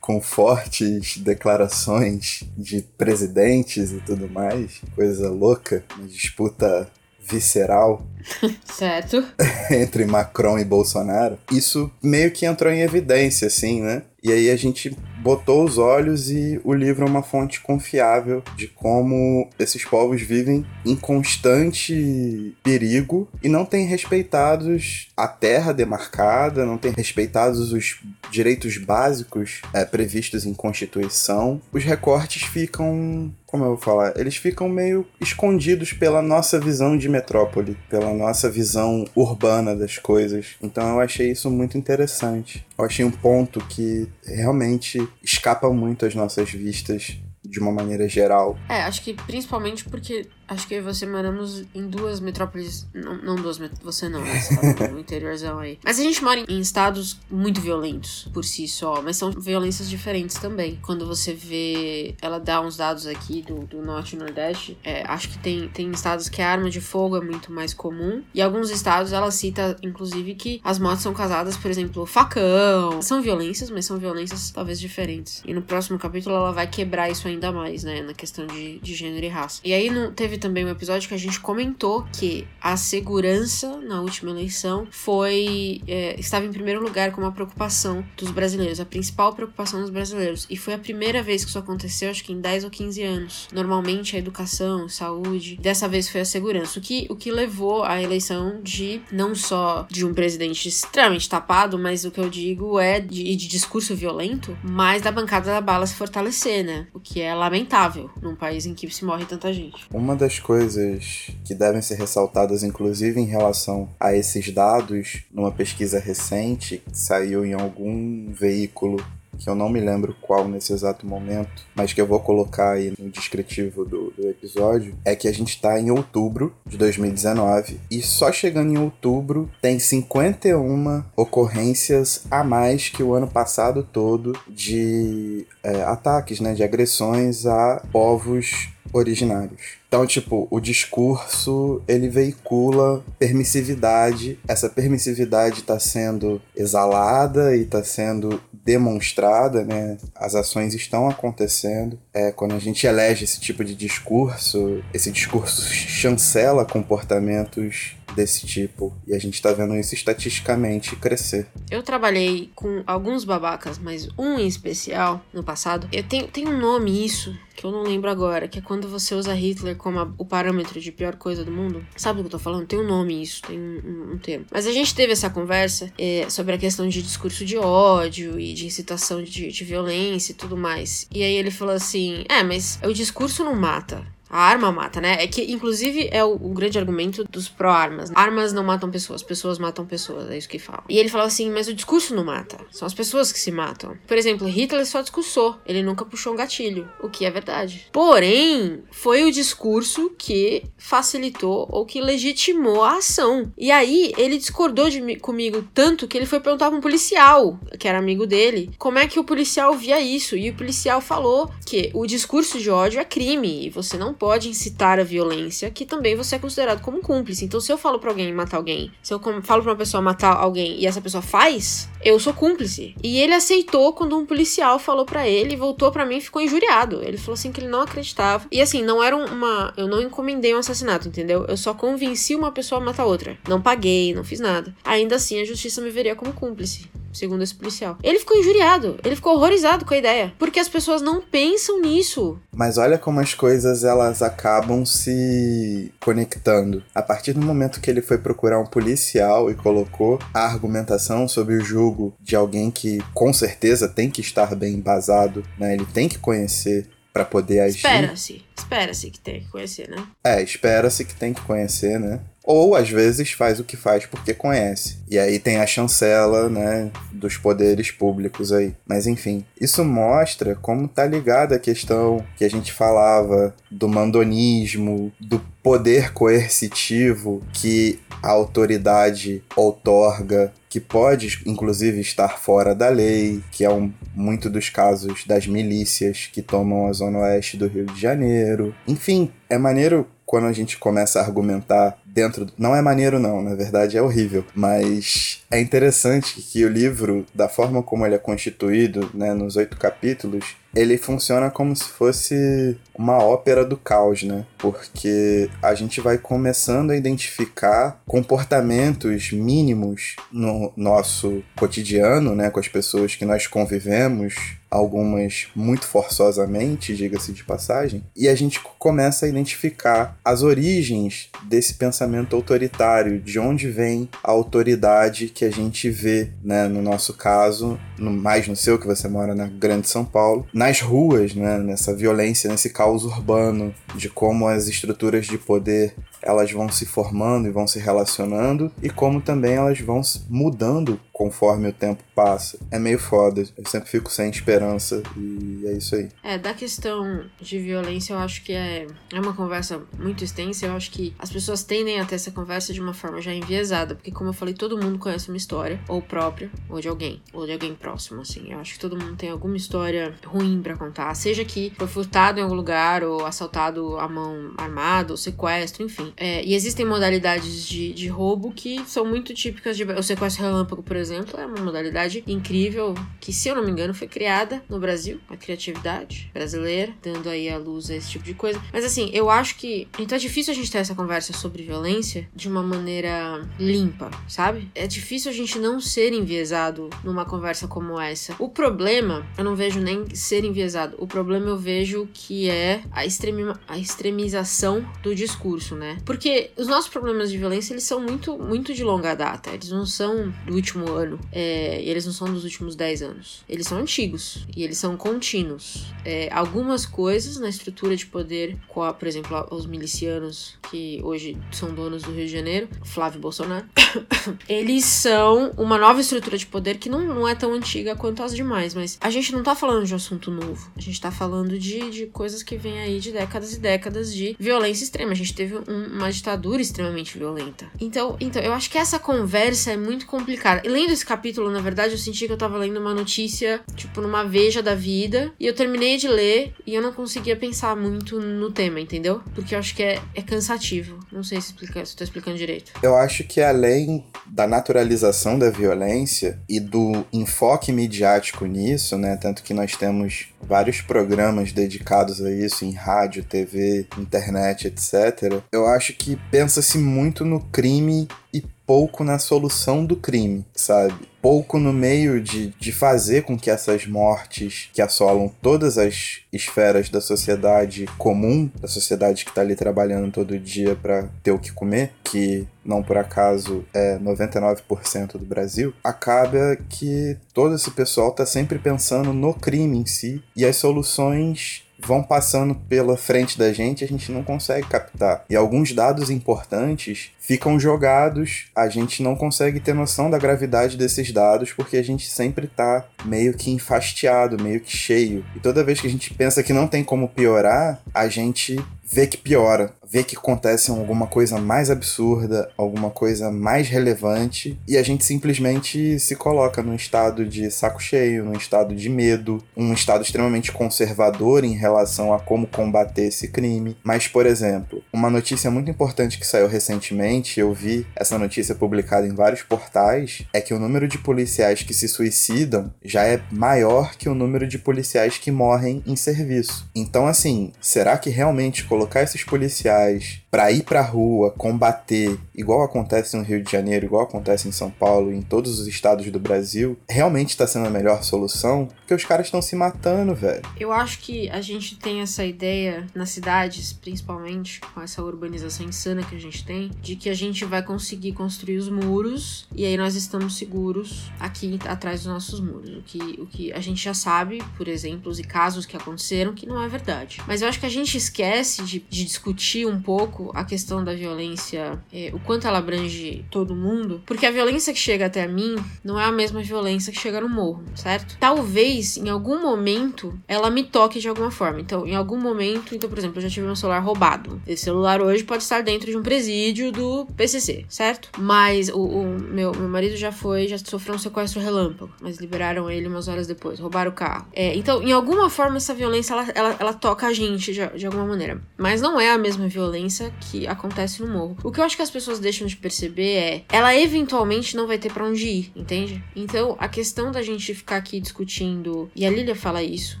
com 0.00 0.20
fortes 0.20 1.18
declarações 1.18 2.44
de 2.56 2.82
presidentes 2.96 3.92
e 3.92 4.00
tudo 4.00 4.28
mais, 4.28 4.80
coisa 4.94 5.30
louca, 5.30 5.84
uma 5.96 6.06
disputa 6.06 6.88
visceral 7.20 8.04
Certo? 8.64 9.24
entre 9.70 10.04
Macron 10.04 10.58
e 10.58 10.64
Bolsonaro, 10.64 11.38
isso 11.50 11.90
meio 12.02 12.30
que 12.30 12.46
entrou 12.46 12.72
em 12.72 12.80
evidência, 12.80 13.46
assim, 13.46 13.80
né? 13.80 14.02
E 14.22 14.32
aí 14.32 14.50
a 14.50 14.56
gente 14.56 14.96
botou 15.22 15.64
os 15.64 15.78
olhos 15.78 16.30
e 16.30 16.60
o 16.64 16.74
livro 16.74 17.06
é 17.06 17.08
uma 17.08 17.22
fonte 17.22 17.60
confiável 17.60 18.42
de 18.56 18.66
como 18.66 19.48
esses 19.58 19.84
povos 19.84 20.20
vivem 20.20 20.66
em 20.84 20.96
constante 20.96 22.54
perigo 22.62 23.28
e 23.42 23.48
não 23.48 23.64
têm 23.64 23.86
respeitados 23.86 25.08
a 25.16 25.28
terra 25.28 25.72
demarcada, 25.72 26.66
não 26.66 26.76
têm 26.76 26.92
respeitados 26.92 27.72
os 27.72 28.00
direitos 28.30 28.76
básicos 28.78 29.62
é, 29.72 29.84
previstos 29.84 30.44
em 30.44 30.52
Constituição. 30.52 31.60
Os 31.72 31.84
recortes 31.84 32.42
ficam 32.42 33.32
como 33.52 33.64
eu 33.64 33.68
vou 33.68 33.76
falar, 33.76 34.18
eles 34.18 34.36
ficam 34.36 34.66
meio 34.66 35.06
escondidos 35.20 35.92
pela 35.92 36.22
nossa 36.22 36.58
visão 36.58 36.96
de 36.96 37.06
metrópole, 37.06 37.76
pela 37.90 38.14
nossa 38.14 38.50
visão 38.50 39.04
urbana 39.14 39.76
das 39.76 39.98
coisas. 39.98 40.56
Então 40.62 40.94
eu 40.94 41.00
achei 41.00 41.30
isso 41.30 41.50
muito 41.50 41.76
interessante. 41.76 42.66
Eu 42.78 42.86
achei 42.86 43.04
um 43.04 43.10
ponto 43.10 43.60
que 43.66 44.08
realmente 44.24 45.06
escapa 45.22 45.68
muito 45.68 46.06
às 46.06 46.14
nossas 46.14 46.50
vistas 46.50 47.18
de 47.44 47.58
uma 47.60 47.72
maneira 47.72 48.08
geral. 48.08 48.56
É, 48.68 48.82
acho 48.82 49.02
que 49.02 49.14
principalmente 49.14 49.84
porque 49.84 50.28
acho 50.46 50.68
que 50.68 50.80
você 50.80 51.06
moramos 51.06 51.64
em 51.74 51.86
duas 51.88 52.20
metrópoles. 52.20 52.86
Não, 52.94 53.16
não 53.16 53.36
duas, 53.36 53.58
você 53.82 54.08
não, 54.08 54.20
né? 54.20 54.40
Você 54.40 54.74
tá 54.74 54.88
no 54.88 54.98
interiorzão 55.00 55.58
aí. 55.58 55.78
Mas 55.84 55.98
a 55.98 56.02
gente 56.02 56.22
mora 56.22 56.40
em 56.48 56.60
estados 56.60 57.18
muito 57.30 57.60
violentos 57.60 58.28
por 58.32 58.44
si 58.44 58.68
só, 58.68 59.02
mas 59.02 59.16
são 59.16 59.30
violências 59.30 59.88
diferentes 59.88 60.36
também. 60.36 60.78
Quando 60.82 61.06
você 61.06 61.32
vê. 61.32 62.14
Ela 62.20 62.38
dá 62.38 62.60
uns 62.60 62.76
dados 62.76 63.06
aqui 63.06 63.42
do, 63.42 63.66
do 63.66 63.82
norte 63.82 64.14
e 64.14 64.18
nordeste, 64.18 64.76
é, 64.84 65.02
acho 65.06 65.28
que 65.28 65.38
tem, 65.38 65.68
tem 65.68 65.90
estados 65.90 66.28
que 66.28 66.40
a 66.40 66.48
arma 66.48 66.70
de 66.70 66.80
fogo 66.80 67.16
é 67.16 67.20
muito 67.20 67.52
mais 67.52 67.74
comum. 67.74 68.22
E 68.34 68.40
alguns 68.40 68.70
estados 68.70 69.12
ela 69.12 69.30
cita, 69.30 69.76
inclusive, 69.82 70.34
que 70.34 70.60
as 70.62 70.78
mortes 70.78 71.02
são 71.02 71.12
casadas, 71.12 71.56
por 71.56 71.70
exemplo, 71.70 72.06
facão. 72.06 73.00
São 73.02 73.20
violências, 73.20 73.70
mas 73.70 73.84
são 73.84 73.98
violências 73.98 74.50
talvez 74.50 74.78
diferentes. 74.78 75.42
E 75.46 75.52
no 75.52 75.62
próximo 75.62 75.98
capítulo 75.98 76.36
ela 76.36 76.52
vai 76.52 76.66
quebrar 76.66 77.10
isso 77.10 77.26
ainda 77.32 77.52
mais, 77.52 77.84
né? 77.84 78.02
Na 78.02 78.14
questão 78.14 78.46
de, 78.46 78.78
de 78.78 78.94
gênero 78.94 79.24
e 79.24 79.28
raça. 79.28 79.60
E 79.64 79.72
aí 79.72 79.90
teve 80.14 80.38
também 80.38 80.64
um 80.64 80.70
episódio 80.70 81.08
que 81.08 81.14
a 81.14 81.18
gente 81.18 81.40
comentou 81.40 82.04
que 82.12 82.46
a 82.60 82.76
segurança 82.76 83.78
na 83.78 84.00
última 84.00 84.30
eleição 84.30 84.86
foi. 84.90 85.80
É, 85.86 86.18
estava 86.18 86.44
em 86.44 86.52
primeiro 86.52 86.82
lugar 86.82 87.12
como 87.12 87.26
a 87.26 87.32
preocupação 87.32 88.04
dos 88.16 88.30
brasileiros, 88.30 88.80
a 88.80 88.84
principal 88.84 89.32
preocupação 89.34 89.80
dos 89.80 89.90
brasileiros. 89.90 90.46
E 90.48 90.56
foi 90.56 90.74
a 90.74 90.78
primeira 90.78 91.22
vez 91.22 91.44
que 91.44 91.50
isso 91.50 91.58
aconteceu, 91.58 92.10
acho 92.10 92.24
que 92.24 92.32
em 92.32 92.40
10 92.40 92.64
ou 92.64 92.70
15 92.70 93.02
anos. 93.02 93.48
Normalmente 93.52 94.16
a 94.16 94.18
educação, 94.18 94.88
saúde, 94.88 95.56
dessa 95.60 95.88
vez 95.88 96.08
foi 96.08 96.20
a 96.20 96.24
segurança. 96.24 96.78
O 96.78 96.82
que, 96.82 97.06
o 97.08 97.16
que 97.16 97.30
levou 97.30 97.82
à 97.82 98.00
eleição 98.00 98.60
de 98.62 99.00
não 99.10 99.34
só 99.34 99.86
de 99.90 100.04
um 100.04 100.14
presidente 100.14 100.68
extremamente 100.68 101.28
tapado, 101.28 101.78
mas 101.78 102.04
o 102.04 102.10
que 102.10 102.20
eu 102.20 102.28
digo 102.28 102.78
é 102.78 103.00
de, 103.00 103.34
de 103.36 103.48
discurso 103.48 103.94
violento, 103.94 104.56
mas 104.62 105.02
da 105.02 105.10
bancada 105.10 105.50
da 105.50 105.60
bala 105.60 105.86
se 105.86 105.94
fortalecer, 105.94 106.64
né? 106.64 106.86
O 106.92 107.00
que 107.00 107.20
é 107.22 107.34
lamentável 107.34 108.10
num 108.20 108.34
país 108.34 108.66
em 108.66 108.74
que 108.74 108.90
se 108.90 109.04
morre 109.04 109.24
tanta 109.24 109.52
gente. 109.52 109.86
Uma 109.92 110.16
das 110.16 110.38
coisas 110.38 111.30
que 111.44 111.54
devem 111.54 111.80
ser 111.80 111.96
ressaltadas, 111.96 112.62
inclusive 112.62 113.20
em 113.20 113.26
relação 113.26 113.88
a 113.98 114.14
esses 114.14 114.52
dados, 114.52 115.22
numa 115.32 115.52
pesquisa 115.52 115.98
recente 115.98 116.82
que 116.84 116.98
saiu 116.98 117.44
em 117.44 117.52
algum 117.52 118.32
veículo 118.32 119.04
que 119.38 119.48
eu 119.48 119.54
não 119.54 119.68
me 119.68 119.80
lembro 119.80 120.16
qual 120.20 120.46
nesse 120.46 120.72
exato 120.72 121.06
momento, 121.06 121.64
mas 121.74 121.92
que 121.92 122.00
eu 122.00 122.06
vou 122.06 122.20
colocar 122.20 122.72
aí 122.72 122.92
no 122.98 123.10
descritivo 123.10 123.84
do, 123.84 124.10
do 124.10 124.28
episódio, 124.28 124.94
é 125.04 125.14
que 125.14 125.28
a 125.28 125.32
gente 125.32 125.50
está 125.50 125.78
em 125.78 125.90
outubro 125.90 126.54
de 126.66 126.76
2019 126.76 127.80
e 127.90 128.02
só 128.02 128.32
chegando 128.32 128.72
em 128.72 128.78
outubro 128.78 129.50
tem 129.60 129.78
51 129.78 131.04
ocorrências 131.16 132.24
a 132.30 132.44
mais 132.44 132.88
que 132.88 133.02
o 133.02 133.14
ano 133.14 133.28
passado 133.28 133.82
todo 133.82 134.32
de 134.48 135.46
é, 135.62 135.82
ataques, 135.82 136.40
né, 136.40 136.54
de 136.54 136.62
agressões 136.62 137.46
a 137.46 137.82
povos 137.92 138.68
originários. 138.92 139.81
Então, 139.92 140.06
tipo, 140.06 140.48
o 140.50 140.58
discurso 140.58 141.82
ele 141.86 142.08
veicula 142.08 143.04
permissividade. 143.18 144.38
Essa 144.48 144.70
permissividade 144.70 145.60
está 145.60 145.78
sendo 145.78 146.40
exalada 146.56 147.54
e 147.54 147.60
está 147.60 147.84
sendo 147.84 148.40
demonstrada, 148.64 149.62
né? 149.66 149.98
As 150.14 150.34
ações 150.34 150.72
estão 150.72 151.10
acontecendo. 151.10 151.98
É, 152.14 152.32
quando 152.32 152.54
a 152.54 152.58
gente 152.58 152.86
elege 152.86 153.24
esse 153.24 153.38
tipo 153.38 153.62
de 153.62 153.74
discurso, 153.74 154.82
esse 154.94 155.10
discurso 155.10 155.60
chancela 155.70 156.64
comportamentos 156.64 157.94
desse 158.14 158.46
tipo. 158.46 158.94
E 159.06 159.14
a 159.14 159.18
gente 159.18 159.40
tá 159.40 159.52
vendo 159.52 159.74
isso 159.76 159.94
estatisticamente 159.94 160.96
crescer. 160.96 161.46
Eu 161.70 161.82
trabalhei 161.82 162.50
com 162.54 162.82
alguns 162.86 163.24
babacas, 163.24 163.78
mas 163.78 164.08
um 164.18 164.38
em 164.38 164.46
especial 164.46 165.24
no 165.32 165.42
passado. 165.42 165.88
Eu 165.92 166.02
tenho, 166.02 166.28
tem 166.28 166.46
um 166.46 166.58
nome 166.58 167.04
isso, 167.04 167.36
que 167.54 167.64
eu 167.64 167.70
não 167.70 167.82
lembro 167.82 168.10
agora, 168.10 168.48
que 168.48 168.58
é 168.58 168.62
quando 168.62 168.88
você 168.88 169.14
usa 169.14 169.34
Hitler 169.34 169.76
como 169.76 169.98
a, 169.98 170.12
o 170.18 170.24
parâmetro 170.24 170.80
de 170.80 170.92
pior 170.92 171.16
coisa 171.16 171.44
do 171.44 171.50
mundo. 171.50 171.84
Sabe 171.96 172.20
o 172.20 172.22
que 172.22 172.26
eu 172.26 172.30
tô 172.32 172.38
falando? 172.38 172.66
Tem 172.66 172.78
um 172.78 172.86
nome 172.86 173.22
isso, 173.22 173.42
tem 173.42 173.58
um, 173.58 173.80
um, 173.84 174.12
um 174.14 174.18
termo. 174.18 174.46
Mas 174.50 174.66
a 174.66 174.72
gente 174.72 174.94
teve 174.94 175.12
essa 175.12 175.30
conversa 175.30 175.92
é, 175.98 176.28
sobre 176.28 176.54
a 176.54 176.58
questão 176.58 176.88
de 176.88 177.02
discurso 177.02 177.44
de 177.44 177.56
ódio 177.56 178.38
e 178.38 178.52
de 178.54 178.66
incitação 178.66 179.22
de, 179.22 179.48
de 179.48 179.64
violência 179.64 180.32
e 180.32 180.34
tudo 180.34 180.56
mais. 180.56 181.06
E 181.12 181.22
aí 181.22 181.34
ele 181.34 181.50
falou 181.50 181.74
assim: 181.74 182.24
é, 182.28 182.42
mas 182.42 182.78
o 182.82 182.92
discurso 182.92 183.44
não 183.44 183.54
mata. 183.54 184.04
A 184.32 184.40
arma 184.40 184.72
mata, 184.72 184.98
né? 184.98 185.22
É 185.22 185.26
que, 185.26 185.52
inclusive, 185.52 186.08
é 186.10 186.24
o, 186.24 186.32
o 186.32 186.54
grande 186.54 186.78
argumento 186.78 187.22
dos 187.24 187.50
pró-armas. 187.50 188.10
Armas 188.14 188.54
não 188.54 188.64
matam 188.64 188.90
pessoas, 188.90 189.22
pessoas 189.22 189.58
matam 189.58 189.84
pessoas, 189.84 190.30
é 190.30 190.38
isso 190.38 190.48
que 190.48 190.58
fala. 190.58 190.84
E 190.88 190.98
ele 190.98 191.10
fala 191.10 191.24
assim, 191.24 191.50
mas 191.50 191.68
o 191.68 191.74
discurso 191.74 192.14
não 192.14 192.24
mata. 192.24 192.56
São 192.70 192.86
as 192.86 192.94
pessoas 192.94 193.30
que 193.30 193.38
se 193.38 193.52
matam. 193.52 193.94
Por 194.06 194.16
exemplo, 194.16 194.48
Hitler 194.48 194.86
só 194.86 195.02
discursou, 195.02 195.58
ele 195.66 195.82
nunca 195.82 196.06
puxou 196.06 196.32
um 196.32 196.36
gatilho, 196.36 196.88
o 197.02 197.10
que 197.10 197.26
é 197.26 197.30
verdade. 197.30 197.88
Porém, 197.92 198.82
foi 198.90 199.24
o 199.24 199.30
discurso 199.30 200.10
que 200.16 200.64
facilitou 200.78 201.68
ou 201.70 201.84
que 201.84 202.00
legitimou 202.00 202.82
a 202.82 202.96
ação. 202.96 203.52
E 203.58 203.70
aí, 203.70 204.14
ele 204.16 204.38
discordou 204.38 204.88
de, 204.88 205.16
comigo 205.16 205.62
tanto 205.74 206.08
que 206.08 206.16
ele 206.16 206.24
foi 206.24 206.40
perguntar 206.40 206.70
pra 206.70 206.78
um 206.78 206.80
policial, 206.80 207.60
que 207.78 207.86
era 207.86 207.98
amigo 207.98 208.26
dele, 208.26 208.70
como 208.78 208.98
é 208.98 209.06
que 209.06 209.20
o 209.20 209.24
policial 209.24 209.74
via 209.74 210.00
isso. 210.00 210.38
E 210.38 210.48
o 210.48 210.54
policial 210.54 211.02
falou 211.02 211.50
que 211.66 211.90
o 211.92 212.06
discurso 212.06 212.58
de 212.58 212.70
ódio 212.70 212.98
é 212.98 213.04
crime 213.04 213.66
e 213.66 213.70
você 213.70 213.98
não 213.98 214.14
pode 214.22 214.48
incitar 214.48 215.00
a 215.00 215.02
violência, 215.02 215.68
que 215.68 215.84
também 215.84 216.14
você 216.14 216.36
é 216.36 216.38
considerado 216.38 216.80
como 216.80 217.00
cúmplice. 217.00 217.44
Então, 217.44 217.60
se 217.60 217.72
eu 217.72 217.76
falo 217.76 217.98
para 217.98 218.08
alguém 218.08 218.32
matar 218.32 218.56
alguém, 218.56 218.92
se 219.02 219.12
eu 219.12 219.18
falo 219.18 219.64
para 219.64 219.72
uma 219.72 219.76
pessoa 219.76 220.00
matar 220.00 220.36
alguém 220.36 220.78
e 220.78 220.86
essa 220.86 221.00
pessoa 221.00 221.20
faz, 221.20 221.88
eu 222.04 222.20
sou 222.20 222.32
cúmplice. 222.32 222.94
E 223.02 223.18
ele 223.18 223.34
aceitou 223.34 223.92
quando 223.92 224.16
um 224.16 224.24
policial 224.24 224.78
falou 224.78 225.04
para 225.04 225.28
ele, 225.28 225.56
voltou 225.56 225.90
para 225.90 226.06
mim 226.06 226.18
e 226.18 226.20
ficou 226.20 226.40
injuriado. 226.40 227.02
Ele 227.02 227.16
falou 227.16 227.34
assim 227.34 227.50
que 227.50 227.58
ele 227.58 227.66
não 227.66 227.80
acreditava. 227.80 228.46
E 228.48 228.62
assim, 228.62 228.80
não 228.80 229.02
era 229.02 229.16
uma, 229.16 229.74
eu 229.76 229.88
não 229.88 230.00
encomendei 230.00 230.54
um 230.54 230.58
assassinato, 230.58 231.08
entendeu? 231.08 231.44
Eu 231.48 231.56
só 231.56 231.74
convenci 231.74 232.36
uma 232.36 232.52
pessoa 232.52 232.80
a 232.80 232.84
matar 232.84 233.04
outra. 233.04 233.36
Não 233.48 233.60
paguei, 233.60 234.14
não 234.14 234.22
fiz 234.22 234.38
nada. 234.38 234.72
Ainda 234.84 235.16
assim, 235.16 235.40
a 235.40 235.44
justiça 235.44 235.80
me 235.80 235.90
veria 235.90 236.14
como 236.14 236.32
cúmplice 236.32 236.88
segundo 237.12 237.42
esse 237.42 237.54
policial. 237.54 237.98
Ele 238.02 238.18
ficou 238.18 238.38
injuriado, 238.38 238.96
ele 239.04 239.14
ficou 239.14 239.34
horrorizado 239.34 239.84
com 239.84 239.94
a 239.94 239.98
ideia, 239.98 240.32
porque 240.38 240.58
as 240.58 240.68
pessoas 240.68 241.02
não 241.02 241.20
pensam 241.20 241.80
nisso. 241.80 242.38
Mas 242.54 242.78
olha 242.78 242.98
como 242.98 243.20
as 243.20 243.34
coisas 243.34 243.84
elas 243.84 244.11
acabam 244.20 244.84
se 244.84 245.92
conectando. 246.00 246.82
A 246.94 247.00
partir 247.00 247.32
do 247.32 247.40
momento 247.40 247.80
que 247.80 247.90
ele 247.90 248.02
foi 248.02 248.18
procurar 248.18 248.58
um 248.58 248.66
policial 248.66 249.50
e 249.50 249.54
colocou 249.54 250.18
a 250.34 250.40
argumentação 250.40 251.26
sobre 251.26 251.54
o 251.54 251.64
julgo 251.64 252.12
de 252.20 252.34
alguém 252.34 252.70
que 252.70 252.98
com 253.14 253.32
certeza 253.32 253.88
tem 253.88 254.10
que 254.10 254.20
estar 254.20 254.54
bem 254.54 254.74
embasado, 254.74 255.44
né? 255.58 255.72
Ele 255.72 255.86
tem 255.86 256.08
que 256.08 256.18
conhecer 256.18 256.88
para 257.12 257.24
poder 257.24 257.60
agir. 257.60 257.76
Espera-se, 257.76 258.42
espera-se 258.56 259.10
que 259.10 259.20
tem 259.20 259.40
que 259.40 259.48
conhecer, 259.48 259.88
né? 259.88 260.06
É, 260.24 260.42
espera-se 260.42 261.04
que 261.04 261.14
tem 261.14 261.32
que 261.32 261.40
conhecer, 261.42 261.98
né? 261.98 262.20
Ou 262.44 262.74
às 262.74 262.90
vezes 262.90 263.30
faz 263.32 263.60
o 263.60 263.64
que 263.64 263.76
faz 263.76 264.04
porque 264.04 264.34
conhece. 264.34 264.98
E 265.08 265.18
aí 265.18 265.38
tem 265.38 265.58
a 265.58 265.66
chancela, 265.66 266.48
né, 266.48 266.90
dos 267.12 267.36
poderes 267.36 267.90
públicos 267.90 268.52
aí. 268.52 268.74
Mas 268.86 269.06
enfim, 269.06 269.44
isso 269.60 269.84
mostra 269.84 270.56
como 270.56 270.88
tá 270.88 271.06
ligada 271.06 271.56
a 271.56 271.60
questão 271.60 272.24
que 272.36 272.44
a 272.44 272.50
gente 272.50 272.72
falava 272.72 273.54
do 273.70 273.88
mandonismo, 273.88 275.12
do 275.20 275.40
poder 275.62 276.12
coercitivo 276.12 277.42
que 277.52 278.00
a 278.22 278.30
autoridade 278.30 279.42
outorga 279.56 280.52
que 280.68 280.80
pode 280.80 281.42
inclusive 281.44 282.00
estar 282.00 282.38
fora 282.38 282.74
da 282.74 282.88
lei, 282.88 283.42
que 283.50 283.62
é 283.62 283.70
um, 283.70 283.92
muito 284.14 284.48
dos 284.48 284.70
casos 284.70 285.24
das 285.26 285.46
milícias 285.46 286.30
que 286.32 286.40
tomam 286.40 286.86
a 286.86 286.92
zona 286.94 287.18
oeste 287.18 287.58
do 287.58 287.66
Rio 287.66 287.84
de 287.84 288.00
Janeiro. 288.00 288.41
Enfim, 288.86 289.32
é 289.48 289.58
maneiro 289.58 290.06
quando 290.24 290.46
a 290.46 290.52
gente 290.52 290.78
começa 290.78 291.20
a 291.20 291.24
argumentar 291.24 291.98
dentro. 292.12 292.46
Não 292.58 292.76
é 292.76 292.82
maneiro, 292.82 293.18
não, 293.18 293.42
na 293.42 293.54
verdade 293.54 293.96
é 293.96 294.02
horrível. 294.02 294.44
Mas 294.54 295.42
é 295.50 295.60
interessante 295.60 296.40
que 296.40 296.64
o 296.64 296.68
livro, 296.68 297.26
da 297.34 297.48
forma 297.48 297.82
como 297.82 298.04
ele 298.04 298.14
é 298.14 298.18
constituído, 298.18 299.10
né, 299.14 299.32
nos 299.34 299.56
oito 299.56 299.76
capítulos, 299.76 300.56
ele 300.74 300.96
funciona 300.96 301.50
como 301.50 301.76
se 301.76 301.84
fosse 301.84 302.78
uma 302.94 303.18
ópera 303.18 303.64
do 303.64 303.76
caos, 303.76 304.22
né? 304.22 304.46
Porque 304.56 305.50
a 305.62 305.74
gente 305.74 306.00
vai 306.00 306.16
começando 306.16 306.92
a 306.92 306.96
identificar 306.96 308.00
comportamentos 308.06 309.32
mínimos 309.32 310.16
no 310.32 310.72
nosso 310.74 311.42
cotidiano, 311.56 312.34
né, 312.34 312.48
com 312.48 312.58
as 312.58 312.68
pessoas 312.68 313.14
que 313.14 313.26
nós 313.26 313.46
convivemos, 313.46 314.34
algumas 314.70 315.48
muito 315.54 315.86
forçosamente, 315.86 316.96
diga-se 316.96 317.32
de 317.32 317.44
passagem, 317.44 318.02
e 318.16 318.26
a 318.26 318.34
gente 318.34 318.58
começa 318.78 319.26
a 319.26 319.28
identificar 319.28 320.16
as 320.24 320.42
origens 320.42 321.28
desse 321.44 321.74
pensamento 321.74 322.01
autoritário, 322.34 323.20
de 323.20 323.38
onde 323.38 323.68
vem 323.68 324.08
a 324.22 324.30
autoridade 324.30 325.28
que 325.28 325.44
a 325.44 325.50
gente 325.50 325.90
vê, 325.90 326.30
né, 326.42 326.68
no 326.68 326.82
nosso 326.82 327.14
caso, 327.14 327.78
no, 327.98 328.10
mais 328.10 328.46
no 328.48 328.56
seu 328.56 328.78
que 328.78 328.86
você 328.86 329.08
mora 329.08 329.34
na 329.34 329.46
Grande 329.46 329.88
São 329.88 330.04
Paulo, 330.04 330.46
nas 330.52 330.80
ruas, 330.80 331.34
né, 331.34 331.58
nessa 331.58 331.94
violência, 331.94 332.50
nesse 332.50 332.70
caos 332.70 333.04
urbano, 333.04 333.74
de 333.94 334.08
como 334.08 334.48
as 334.48 334.68
estruturas 334.68 335.26
de 335.26 335.38
poder 335.38 335.94
elas 336.22 336.50
vão 336.52 336.68
se 336.68 336.86
formando 336.86 337.48
e 337.48 337.50
vão 337.50 337.66
se 337.66 337.78
relacionando 337.78 338.70
e 338.82 338.88
como 338.88 339.20
também 339.20 339.54
elas 339.54 339.80
vão 339.80 340.00
mudando 340.28 340.98
conforme 341.12 341.68
o 341.68 341.72
tempo 341.72 342.02
passa. 342.14 342.58
É 342.70 342.78
meio 342.78 342.98
foda. 342.98 343.44
Eu 343.56 343.66
sempre 343.66 343.88
fico 343.88 344.10
sem 344.10 344.30
esperança 344.30 345.02
e 345.16 345.64
é 345.66 345.72
isso 345.72 345.94
aí. 345.94 346.08
É, 346.22 346.38
da 346.38 346.54
questão 346.54 347.24
de 347.40 347.58
violência, 347.58 348.14
eu 348.14 348.18
acho 348.18 348.42
que 348.42 348.52
é, 348.52 348.86
é 349.12 349.20
uma 349.20 349.34
conversa 349.34 349.82
muito 349.98 350.24
extensa. 350.24 350.66
Eu 350.66 350.72
acho 350.72 350.90
que 350.90 351.14
as 351.18 351.30
pessoas 351.30 351.62
tendem 351.62 352.00
a 352.00 352.04
ter 352.04 352.16
essa 352.16 352.30
conversa 352.30 352.72
de 352.72 352.80
uma 352.80 352.94
forma 352.94 353.20
já 353.20 353.32
enviesada, 353.32 353.94
porque, 353.94 354.10
como 354.10 354.30
eu 354.30 354.34
falei, 354.34 354.54
todo 354.54 354.76
mundo 354.76 354.98
conhece 354.98 355.28
uma 355.28 355.36
história, 355.36 355.80
ou 355.88 356.02
própria, 356.02 356.50
ou 356.68 356.80
de 356.80 356.88
alguém, 356.88 357.22
ou 357.32 357.46
de 357.46 357.52
alguém 357.52 357.74
próximo, 357.74 358.22
assim. 358.22 358.52
Eu 358.52 358.58
acho 358.58 358.74
que 358.74 358.80
todo 358.80 358.98
mundo 358.98 359.16
tem 359.16 359.30
alguma 359.30 359.56
história 359.56 360.14
ruim 360.24 360.60
para 360.62 360.76
contar, 360.76 361.14
seja 361.14 361.44
que 361.44 361.72
foi 361.76 361.86
furtado 361.86 362.40
em 362.40 362.42
algum 362.42 362.54
lugar, 362.54 363.04
ou 363.04 363.24
assaltado 363.24 363.96
à 363.98 364.08
mão 364.08 364.52
armada, 364.56 365.12
ou 365.12 365.16
sequestro, 365.16 365.84
enfim. 365.84 366.11
É, 366.16 366.44
e 366.44 366.54
existem 366.54 366.84
modalidades 366.84 367.66
de, 367.66 367.92
de 367.92 368.08
roubo 368.08 368.52
que 368.52 368.84
são 368.86 369.04
muito 369.04 369.34
típicas 369.34 369.76
de. 369.76 369.84
O 369.84 370.02
sequestro 370.02 370.44
relâmpago, 370.44 370.82
por 370.82 370.96
exemplo, 370.96 371.38
é 371.38 371.46
uma 371.46 371.60
modalidade 371.60 372.22
incrível 372.26 372.94
que, 373.20 373.32
se 373.32 373.48
eu 373.48 373.54
não 373.54 373.64
me 373.64 373.70
engano, 373.70 373.94
foi 373.94 374.08
criada 374.08 374.62
no 374.68 374.78
Brasil, 374.78 375.20
a 375.28 375.36
criatividade 375.36 376.30
brasileira, 376.32 376.92
dando 377.02 377.28
aí 377.28 377.48
a 377.48 377.58
luz 377.58 377.90
a 377.90 377.96
esse 377.96 378.10
tipo 378.10 378.24
de 378.24 378.34
coisa. 378.34 378.62
Mas 378.72 378.84
assim, 378.84 379.10
eu 379.12 379.30
acho 379.30 379.56
que. 379.56 379.88
Então 379.98 380.16
é 380.16 380.20
difícil 380.20 380.52
a 380.52 380.56
gente 380.56 380.70
ter 380.70 380.78
essa 380.78 380.94
conversa 380.94 381.32
sobre 381.32 381.62
violência 381.62 382.28
de 382.34 382.48
uma 382.48 382.62
maneira 382.62 383.46
limpa, 383.58 384.10
sabe? 384.28 384.70
É 384.74 384.86
difícil 384.86 385.30
a 385.30 385.34
gente 385.34 385.58
não 385.58 385.80
ser 385.80 386.12
enviesado 386.12 386.90
numa 387.04 387.24
conversa 387.24 387.66
como 387.66 387.98
essa. 387.98 388.34
O 388.38 388.48
problema, 388.48 389.26
eu 389.36 389.44
não 389.44 389.56
vejo 389.56 389.80
nem 389.80 390.14
ser 390.14 390.44
enviesado. 390.44 390.96
O 390.98 391.06
problema 391.06 391.48
eu 391.48 391.56
vejo 391.56 392.08
que 392.12 392.48
é 392.48 392.82
a, 392.90 393.04
extremi 393.04 393.42
a 393.66 393.78
extremização 393.78 394.84
do 395.02 395.14
discurso, 395.14 395.74
né? 395.74 395.98
Porque 396.04 396.50
os 396.56 396.66
nossos 396.66 396.90
problemas 396.90 397.30
de 397.30 397.38
violência, 397.38 397.72
eles 397.72 397.84
são 397.84 398.00
muito, 398.00 398.38
muito 398.38 398.74
de 398.74 398.82
longa 398.82 399.14
data. 399.14 399.50
Eles 399.50 399.70
não 399.70 399.86
são 399.86 400.32
do 400.46 400.54
último 400.54 400.90
ano. 400.90 401.18
É, 401.32 401.82
eles 401.82 402.06
não 402.06 402.12
são 402.12 402.32
dos 402.32 402.44
últimos 402.44 402.74
10 402.74 403.02
anos. 403.02 403.44
Eles 403.48 403.66
são 403.66 403.78
antigos. 403.78 404.46
E 404.56 404.62
eles 404.62 404.78
são 404.78 404.96
contínuos. 404.96 405.86
É, 406.04 406.28
algumas 406.32 406.84
coisas 406.86 407.38
na 407.38 407.48
estrutura 407.48 407.96
de 407.96 408.06
poder, 408.06 408.56
por 408.68 409.06
exemplo, 409.06 409.46
os 409.50 409.66
milicianos 409.66 410.58
que 410.70 411.00
hoje 411.02 411.36
são 411.50 411.74
donos 411.74 412.02
do 412.02 412.12
Rio 412.12 412.26
de 412.26 412.32
Janeiro, 412.32 412.68
Flávio 412.84 413.20
Bolsonaro, 413.20 413.66
eles 414.48 414.84
são 414.84 415.52
uma 415.56 415.78
nova 415.78 416.00
estrutura 416.00 416.36
de 416.36 416.46
poder 416.46 416.78
que 416.78 416.88
não, 416.88 417.00
não 417.00 417.28
é 417.28 417.34
tão 417.34 417.52
antiga 417.52 417.94
quanto 417.94 418.22
as 418.22 418.34
demais. 418.34 418.74
Mas 418.74 418.98
a 419.00 419.10
gente 419.10 419.32
não 419.32 419.42
tá 419.42 419.54
falando 419.54 419.86
de 419.86 419.92
um 419.92 419.96
assunto 419.96 420.30
novo. 420.30 420.70
A 420.76 420.80
gente 420.80 421.00
tá 421.00 421.10
falando 421.10 421.58
de, 421.58 421.90
de 421.90 422.06
coisas 422.06 422.42
que 422.42 422.56
vêm 422.56 422.80
aí 422.80 423.00
de 423.00 423.12
décadas 423.12 423.54
e 423.54 423.60
décadas 423.60 424.12
de 424.12 424.36
violência 424.38 424.84
extrema. 424.84 425.12
A 425.12 425.16
gente 425.16 425.34
teve 425.34 425.56
um, 425.56 425.91
uma 425.92 426.10
ditadura 426.10 426.62
extremamente 426.62 427.18
violenta. 427.18 427.66
Então, 427.80 428.16
então, 428.20 428.40
eu 428.42 428.52
acho 428.52 428.70
que 428.70 428.78
essa 428.78 428.98
conversa 428.98 429.72
é 429.72 429.76
muito 429.76 430.06
complicada. 430.06 430.62
E 430.64 430.68
lendo 430.68 430.92
esse 430.92 431.04
capítulo, 431.04 431.50
na 431.50 431.60
verdade, 431.60 431.92
eu 431.92 431.98
senti 431.98 432.26
que 432.26 432.32
eu 432.32 432.38
tava 432.38 432.56
lendo 432.56 432.80
uma 432.80 432.94
notícia, 432.94 433.60
tipo, 433.76 434.00
numa 434.00 434.24
veja 434.24 434.62
da 434.62 434.74
vida. 434.74 435.32
E 435.38 435.46
eu 435.46 435.54
terminei 435.54 435.96
de 435.96 436.08
ler 436.08 436.54
e 436.66 436.74
eu 436.74 436.82
não 436.82 436.92
conseguia 436.92 437.36
pensar 437.36 437.76
muito 437.76 438.18
no 438.20 438.50
tema, 438.50 438.80
entendeu? 438.80 439.20
Porque 439.34 439.54
eu 439.54 439.58
acho 439.58 439.74
que 439.74 439.82
é, 439.82 440.00
é 440.14 440.22
cansativo. 440.22 440.98
Não 441.12 441.22
sei 441.22 441.40
se, 441.40 441.48
explica, 441.48 441.84
se 441.84 441.94
tô 441.94 442.04
explicando 442.04 442.36
direito. 442.36 442.72
Eu 442.82 442.96
acho 442.96 443.24
que 443.24 443.40
além 443.40 444.06
da 444.26 444.46
naturalização 444.46 445.38
da 445.38 445.50
violência 445.50 446.40
e 446.48 446.58
do 446.58 447.04
enfoque 447.12 447.70
midiático 447.70 448.46
nisso, 448.46 448.96
né? 448.96 449.16
Tanto 449.16 449.42
que 449.42 449.52
nós 449.52 449.76
temos 449.76 450.32
vários 450.40 450.80
programas 450.80 451.52
dedicados 451.52 452.20
a 452.20 452.30
isso 452.30 452.64
em 452.64 452.72
rádio, 452.72 453.24
TV, 453.24 453.86
internet, 453.98 454.66
etc. 454.66 455.42
Eu 455.52 455.66
acho 455.72 455.92
que 455.94 456.16
pensa-se 456.30 456.78
muito 456.78 457.24
no 457.24 457.40
crime 457.40 458.08
e 458.32 458.42
pouco 458.66 459.04
na 459.04 459.18
solução 459.18 459.84
do 459.84 459.96
crime, 459.96 460.44
sabe? 460.54 460.94
Pouco 461.20 461.58
no 461.58 461.72
meio 461.72 462.20
de, 462.22 462.48
de 462.58 462.72
fazer 462.72 463.22
com 463.22 463.38
que 463.38 463.50
essas 463.50 463.86
mortes 463.86 464.70
que 464.72 464.80
assolam 464.80 465.30
todas 465.40 465.78
as 465.78 466.20
esferas 466.32 466.88
da 466.88 467.00
sociedade 467.00 467.86
comum, 467.98 468.50
da 468.60 468.66
sociedade 468.66 469.24
que 469.24 469.30
está 469.30 469.42
ali 469.42 469.54
trabalhando 469.54 470.10
todo 470.10 470.38
dia 470.38 470.74
para 470.74 471.08
ter 471.22 471.32
o 471.32 471.38
que 471.38 471.52
comer, 471.52 471.92
que 472.02 472.46
não 472.64 472.82
por 472.82 472.96
acaso 472.96 473.64
é 473.74 473.98
99% 473.98 475.12
do 475.12 475.26
Brasil, 475.26 475.74
acaba 475.84 476.56
que 476.68 477.16
todo 477.34 477.54
esse 477.54 477.70
pessoal 477.72 478.10
está 478.10 478.24
sempre 478.24 478.58
pensando 478.58 479.12
no 479.12 479.34
crime 479.34 479.78
em 479.78 479.86
si 479.86 480.22
e 480.34 480.44
as 480.44 480.56
soluções 480.56 481.64
vão 481.86 482.02
passando 482.02 482.54
pela 482.54 482.96
frente 482.96 483.38
da 483.38 483.52
gente, 483.52 483.84
a 483.84 483.88
gente 483.88 484.10
não 484.12 484.22
consegue 484.22 484.66
captar. 484.66 485.24
E 485.28 485.36
alguns 485.36 485.72
dados 485.72 486.10
importantes 486.10 487.12
ficam 487.22 487.58
jogados, 487.58 488.46
a 488.54 488.68
gente 488.68 489.02
não 489.02 489.14
consegue 489.14 489.60
ter 489.60 489.72
noção 489.72 490.10
da 490.10 490.18
gravidade 490.18 490.76
desses 490.76 491.12
dados 491.12 491.52
porque 491.52 491.76
a 491.76 491.82
gente 491.82 492.10
sempre 492.10 492.48
tá 492.48 492.84
meio 493.04 493.32
que 493.34 493.50
enfastiado, 493.50 494.42
meio 494.42 494.60
que 494.60 494.76
cheio. 494.76 495.24
E 495.36 495.40
toda 495.40 495.64
vez 495.64 495.80
que 495.80 495.86
a 495.86 495.90
gente 495.90 496.12
pensa 496.12 496.42
que 496.42 496.52
não 496.52 496.66
tem 496.66 496.82
como 496.82 497.08
piorar, 497.08 497.80
a 497.94 498.08
gente 498.08 498.58
vê 498.92 499.06
que 499.06 499.16
piora, 499.16 499.72
vê 499.90 500.04
que 500.04 500.16
acontece 500.16 500.70
alguma 500.70 501.06
coisa 501.06 501.38
mais 501.38 501.70
absurda, 501.70 502.50
alguma 502.58 502.90
coisa 502.90 503.30
mais 503.30 503.68
relevante, 503.68 504.58
e 504.68 504.76
a 504.76 504.82
gente 504.82 505.04
simplesmente 505.04 505.98
se 505.98 506.14
coloca 506.14 506.62
num 506.62 506.74
estado 506.74 507.24
de 507.24 507.50
saco 507.50 507.82
cheio, 507.82 508.24
num 508.24 508.36
estado 508.36 508.74
de 508.74 508.88
medo, 508.90 509.42
um 509.56 509.72
estado 509.72 510.02
extremamente 510.02 510.52
conservador 510.52 511.42
em 511.42 511.54
relação 511.54 512.12
a 512.12 512.18
como 512.18 512.46
combater 512.46 513.04
esse 513.04 513.28
crime. 513.28 513.76
Mas, 513.82 514.06
por 514.06 514.26
exemplo, 514.26 514.82
uma 514.92 515.08
notícia 515.08 515.50
muito 515.50 515.70
importante 515.70 516.18
que 516.18 516.26
saiu 516.26 516.46
recentemente, 516.46 517.11
eu 517.36 517.52
vi 517.52 517.86
essa 517.94 518.18
notícia 518.18 518.54
publicada 518.54 519.06
em 519.06 519.14
vários 519.14 519.42
portais, 519.42 520.22
é 520.32 520.40
que 520.40 520.54
o 520.54 520.58
número 520.58 520.88
de 520.88 520.98
policiais 520.98 521.62
que 521.62 521.74
se 521.74 521.88
suicidam 521.88 522.72
já 522.84 523.04
é 523.04 523.22
maior 523.30 523.94
que 523.96 524.08
o 524.08 524.14
número 524.14 524.46
de 524.46 524.58
policiais 524.58 525.18
que 525.18 525.30
morrem 525.30 525.82
em 525.86 525.96
serviço. 525.96 526.68
Então, 526.74 527.06
assim, 527.06 527.52
será 527.60 527.98
que 527.98 528.10
realmente 528.10 528.64
colocar 528.64 529.02
esses 529.02 529.24
policiais 529.24 530.22
para 530.30 530.50
ir 530.50 530.62
para 530.62 530.80
a 530.80 530.82
rua, 530.82 531.30
combater, 531.30 532.18
igual 532.34 532.62
acontece 532.62 533.14
no 533.18 533.22
Rio 533.22 533.42
de 533.42 533.52
Janeiro, 533.52 533.84
igual 533.84 534.04
acontece 534.04 534.48
em 534.48 534.52
São 534.52 534.70
Paulo, 534.70 535.12
em 535.12 535.20
todos 535.20 535.60
os 535.60 535.66
estados 535.66 536.10
do 536.10 536.18
Brasil, 536.18 536.78
realmente 536.88 537.30
está 537.30 537.46
sendo 537.46 537.66
a 537.66 537.70
melhor 537.70 538.02
solução? 538.02 538.66
Porque 538.76 538.94
os 538.94 539.04
caras 539.04 539.26
estão 539.26 539.42
se 539.42 539.54
matando, 539.54 540.14
velho. 540.14 540.42
Eu 540.58 540.72
acho 540.72 541.00
que 541.00 541.28
a 541.28 541.42
gente 541.42 541.76
tem 541.76 542.00
essa 542.00 542.24
ideia 542.24 542.86
nas 542.94 543.10
cidades, 543.10 543.74
principalmente 543.74 544.60
com 544.74 544.80
essa 544.80 545.02
urbanização 545.02 545.66
insana 545.66 546.02
que 546.02 546.16
a 546.16 546.20
gente 546.20 546.44
tem, 546.46 546.70
de 546.80 546.96
que 547.02 547.10
a 547.10 547.14
gente 547.14 547.44
vai 547.44 547.62
conseguir 547.62 548.12
construir 548.12 548.58
os 548.58 548.68
muros 548.68 549.48
e 549.56 549.64
aí 549.64 549.76
nós 549.76 549.96
estamos 549.96 550.36
seguros 550.36 551.10
aqui 551.18 551.58
atrás 551.66 552.04
dos 552.04 552.12
nossos 552.12 552.38
muros. 552.38 552.70
O 552.70 552.82
que, 552.82 552.98
o 553.20 553.26
que 553.26 553.52
a 553.52 553.58
gente 553.58 553.82
já 553.82 553.92
sabe, 553.92 554.40
por 554.56 554.68
exemplos 554.68 555.18
e 555.18 555.24
casos 555.24 555.66
que 555.66 555.76
aconteceram, 555.76 556.32
que 556.32 556.46
não 556.46 556.62
é 556.62 556.68
verdade. 556.68 557.20
Mas 557.26 557.42
eu 557.42 557.48
acho 557.48 557.58
que 557.58 557.66
a 557.66 557.70
gente 557.70 557.96
esquece 557.96 558.62
de, 558.62 558.84
de 558.88 559.04
discutir 559.04 559.66
um 559.66 559.82
pouco 559.82 560.30
a 560.32 560.44
questão 560.44 560.84
da 560.84 560.94
violência, 560.94 561.82
é, 561.92 562.12
o 562.14 562.20
quanto 562.20 562.46
ela 562.46 562.58
abrange 562.58 563.24
todo 563.30 563.56
mundo, 563.56 564.00
porque 564.06 564.24
a 564.24 564.30
violência 564.30 564.72
que 564.72 564.78
chega 564.78 565.06
até 565.06 565.26
mim 565.26 565.56
não 565.82 565.98
é 565.98 566.04
a 566.04 566.12
mesma 566.12 566.40
violência 566.40 566.92
que 566.92 567.00
chega 567.00 567.20
no 567.20 567.28
morro, 567.28 567.64
certo? 567.74 568.16
Talvez 568.20 568.96
em 568.96 569.08
algum 569.08 569.42
momento 569.42 570.16
ela 570.28 570.50
me 570.50 570.62
toque 570.62 571.00
de 571.00 571.08
alguma 571.08 571.32
forma. 571.32 571.60
Então, 571.60 571.84
em 571.84 571.96
algum 571.96 572.20
momento, 572.20 572.76
então, 572.76 572.88
por 572.88 572.98
exemplo, 572.98 573.18
eu 573.18 573.22
já 573.22 573.28
tive 573.28 573.44
meu 573.44 573.56
celular 573.56 573.80
roubado. 573.80 574.40
Esse 574.46 574.64
celular 574.64 575.02
hoje 575.02 575.24
pode 575.24 575.42
estar 575.42 575.62
dentro 575.62 575.90
de 575.90 575.96
um 575.96 576.02
presídio 576.02 576.70
PCC, 577.16 577.64
certo? 577.68 578.10
Mas 578.18 578.68
o, 578.68 578.82
o 578.82 579.04
meu, 579.20 579.52
meu 579.52 579.68
marido 579.68 579.96
já 579.96 580.12
foi, 580.12 580.46
já 580.46 580.58
sofreu 580.58 580.94
um 580.94 580.98
sequestro 580.98 581.40
relâmpago, 581.40 581.92
mas 582.00 582.18
liberaram 582.18 582.70
ele 582.70 582.88
umas 582.88 583.08
horas 583.08 583.26
depois, 583.26 583.58
roubaram 583.58 583.90
o 583.90 583.94
carro. 583.94 584.26
É, 584.32 584.54
então, 584.54 584.82
em 584.82 584.92
alguma 584.92 585.28
forma, 585.28 585.56
essa 585.56 585.74
violência 585.74 586.12
ela, 586.12 586.26
ela, 586.34 586.56
ela 586.58 586.72
toca 586.72 587.06
a 587.06 587.12
gente 587.12 587.52
de, 587.52 587.66
de 587.66 587.86
alguma 587.86 588.06
maneira. 588.06 588.40
Mas 588.56 588.80
não 588.80 589.00
é 589.00 589.10
a 589.10 589.18
mesma 589.18 589.48
violência 589.48 590.12
que 590.20 590.46
acontece 590.46 591.02
no 591.02 591.08
morro. 591.08 591.36
O 591.42 591.50
que 591.50 591.60
eu 591.60 591.64
acho 591.64 591.76
que 591.76 591.82
as 591.82 591.90
pessoas 591.90 592.18
deixam 592.18 592.46
de 592.46 592.56
perceber 592.56 593.16
é, 593.16 593.44
ela 593.50 593.74
eventualmente 593.76 594.56
não 594.56 594.66
vai 594.66 594.78
ter 594.78 594.92
para 594.92 595.04
onde 595.04 595.26
ir, 595.26 595.52
entende? 595.54 596.02
Então, 596.14 596.56
a 596.58 596.68
questão 596.68 597.10
da 597.10 597.22
gente 597.22 597.54
ficar 597.54 597.76
aqui 597.76 598.00
discutindo, 598.00 598.90
e 598.94 599.04
a 599.04 599.10
Lilia 599.10 599.34
fala 599.34 599.62
isso, 599.62 600.00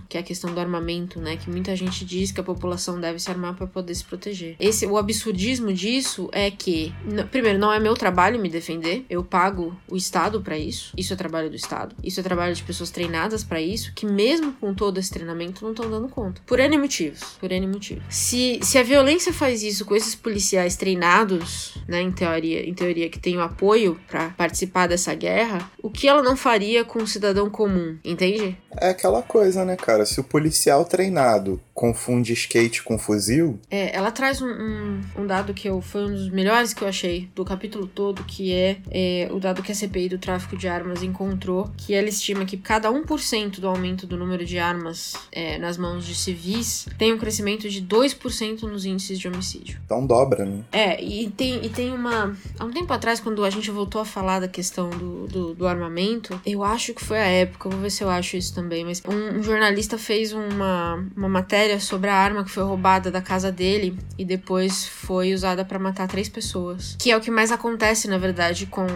que 0.08 0.16
é 0.16 0.20
a 0.20 0.22
questão 0.22 0.52
do 0.52 0.60
armamento, 0.60 1.20
né, 1.20 1.36
que 1.36 1.50
muita 1.50 1.74
gente 1.76 2.04
diz 2.04 2.32
que 2.32 2.40
a 2.40 2.44
população 2.44 3.00
deve 3.00 3.18
se 3.18 3.30
armar 3.30 3.54
para 3.54 3.66
poder 3.66 3.94
se 3.94 4.04
proteger. 4.04 4.56
esse 4.58 4.86
o 4.86 4.96
absurdismo 4.96 5.72
disso 5.72 6.28
é 6.32 6.50
que, 6.50 6.81
primeiro, 7.30 7.58
não 7.58 7.72
é 7.72 7.78
meu 7.78 7.94
trabalho 7.94 8.40
me 8.40 8.48
defender. 8.48 9.04
Eu 9.08 9.22
pago 9.22 9.76
o 9.88 9.96
Estado 9.96 10.40
para 10.40 10.56
isso. 10.56 10.92
Isso 10.96 11.12
é 11.12 11.16
trabalho 11.16 11.50
do 11.50 11.56
Estado. 11.56 11.94
Isso 12.02 12.20
é 12.20 12.22
trabalho 12.22 12.54
de 12.54 12.62
pessoas 12.62 12.90
treinadas 12.90 13.44
para 13.44 13.60
isso, 13.60 13.92
que 13.94 14.06
mesmo 14.06 14.52
com 14.54 14.74
todo 14.74 14.98
esse 14.98 15.10
treinamento 15.10 15.64
não 15.64 15.72
estão 15.72 15.90
dando 15.90 16.08
conta. 16.08 16.40
Por 16.46 16.58
N 16.58 16.78
motivos. 16.78 17.20
Por 17.38 17.52
N 17.52 17.66
motivos. 17.66 18.02
Se, 18.08 18.58
se 18.62 18.78
a 18.78 18.82
violência 18.82 19.32
faz 19.32 19.62
isso 19.62 19.84
com 19.84 19.94
esses 19.94 20.14
policiais 20.14 20.76
treinados, 20.76 21.76
né, 21.86 22.00
em 22.00 22.12
teoria, 22.12 22.68
em 22.68 22.74
teoria 22.74 23.08
que 23.08 23.18
tem 23.18 23.36
o 23.36 23.40
apoio 23.40 24.00
para 24.08 24.30
participar 24.30 24.86
dessa 24.86 25.14
guerra, 25.14 25.70
o 25.82 25.90
que 25.90 26.08
ela 26.08 26.22
não 26.22 26.36
faria 26.36 26.84
com 26.84 27.00
um 27.00 27.06
cidadão 27.06 27.50
comum, 27.50 27.96
entende? 28.04 28.56
É 28.80 28.90
aquela 28.90 29.22
coisa, 29.22 29.64
né, 29.64 29.76
cara? 29.76 30.06
Se 30.06 30.20
o 30.20 30.24
policial 30.24 30.84
treinado 30.84 31.60
confunde 31.74 32.32
skate 32.32 32.82
com 32.82 32.98
fuzil. 32.98 33.58
É, 33.70 33.96
ela 33.96 34.10
traz 34.10 34.40
um, 34.40 34.46
um, 34.46 35.00
um, 35.18 35.26
dado 35.26 35.54
que 35.54 35.68
eu, 35.68 35.80
foi 35.80 36.04
um 36.04 36.12
dos 36.12 36.30
melhores 36.30 36.71
que 36.74 36.82
eu 36.82 36.88
achei 36.88 37.28
do 37.34 37.44
capítulo 37.44 37.86
todo, 37.86 38.24
que 38.24 38.52
é, 38.52 38.78
é, 38.90 39.28
o 39.30 39.38
dado 39.38 39.62
que 39.62 39.72
a 39.72 39.74
CPI 39.74 40.08
do 40.08 40.18
tráfico 40.18 40.56
de 40.56 40.68
armas 40.68 41.02
encontrou, 41.02 41.70
que 41.76 41.94
ela 41.94 42.08
estima 42.08 42.44
que 42.44 42.56
cada 42.56 42.90
1% 42.90 43.60
do 43.60 43.68
aumento 43.68 44.06
do 44.06 44.16
número 44.16 44.44
de 44.44 44.58
armas 44.58 45.14
é, 45.30 45.58
nas 45.58 45.76
mãos 45.76 46.04
de 46.04 46.14
civis 46.14 46.86
tem 46.98 47.12
um 47.12 47.18
crescimento 47.18 47.68
de 47.68 47.82
2% 47.82 48.62
nos 48.62 48.84
índices 48.84 49.18
de 49.18 49.28
homicídio. 49.28 49.80
Então 49.84 50.06
dobra, 50.06 50.44
né? 50.44 50.64
É, 50.72 51.02
e 51.02 51.30
tem, 51.30 51.64
e 51.64 51.68
tem 51.68 51.92
uma. 51.92 52.36
Há 52.58 52.64
um 52.64 52.70
tempo 52.70 52.92
atrás, 52.92 53.20
quando 53.20 53.44
a 53.44 53.50
gente 53.50 53.70
voltou 53.70 54.00
a 54.00 54.04
falar 54.04 54.40
da 54.40 54.48
questão 54.48 54.90
do, 54.90 55.26
do, 55.26 55.54
do 55.54 55.66
armamento, 55.66 56.40
eu 56.44 56.62
acho 56.62 56.94
que 56.94 57.04
foi 57.04 57.18
a 57.18 57.26
época, 57.26 57.68
vou 57.68 57.80
ver 57.80 57.90
se 57.90 58.02
eu 58.02 58.10
acho 58.10 58.36
isso 58.36 58.54
também, 58.54 58.84
mas 58.84 59.02
um, 59.08 59.38
um 59.38 59.42
jornalista 59.42 59.96
fez 59.96 60.32
uma, 60.32 61.06
uma 61.16 61.28
matéria 61.28 61.52
matéria 61.52 61.78
sobre 61.80 62.08
a 62.08 62.14
arma 62.14 62.44
que 62.44 62.50
foi 62.50 62.62
roubada 62.62 63.10
da 63.10 63.20
casa 63.20 63.52
dele 63.52 63.96
e 64.16 64.24
depois 64.24 64.86
foi 64.86 65.34
usada 65.34 65.64
para 65.64 65.78
matar 65.78 66.08
três 66.08 66.28
pessoas. 66.28 66.61
Que 66.98 67.10
é 67.10 67.16
o 67.16 67.20
que 67.20 67.30
mais 67.30 67.52
acontece, 67.52 68.08
na 68.08 68.18
verdade, 68.18 68.66
com. 68.66 68.86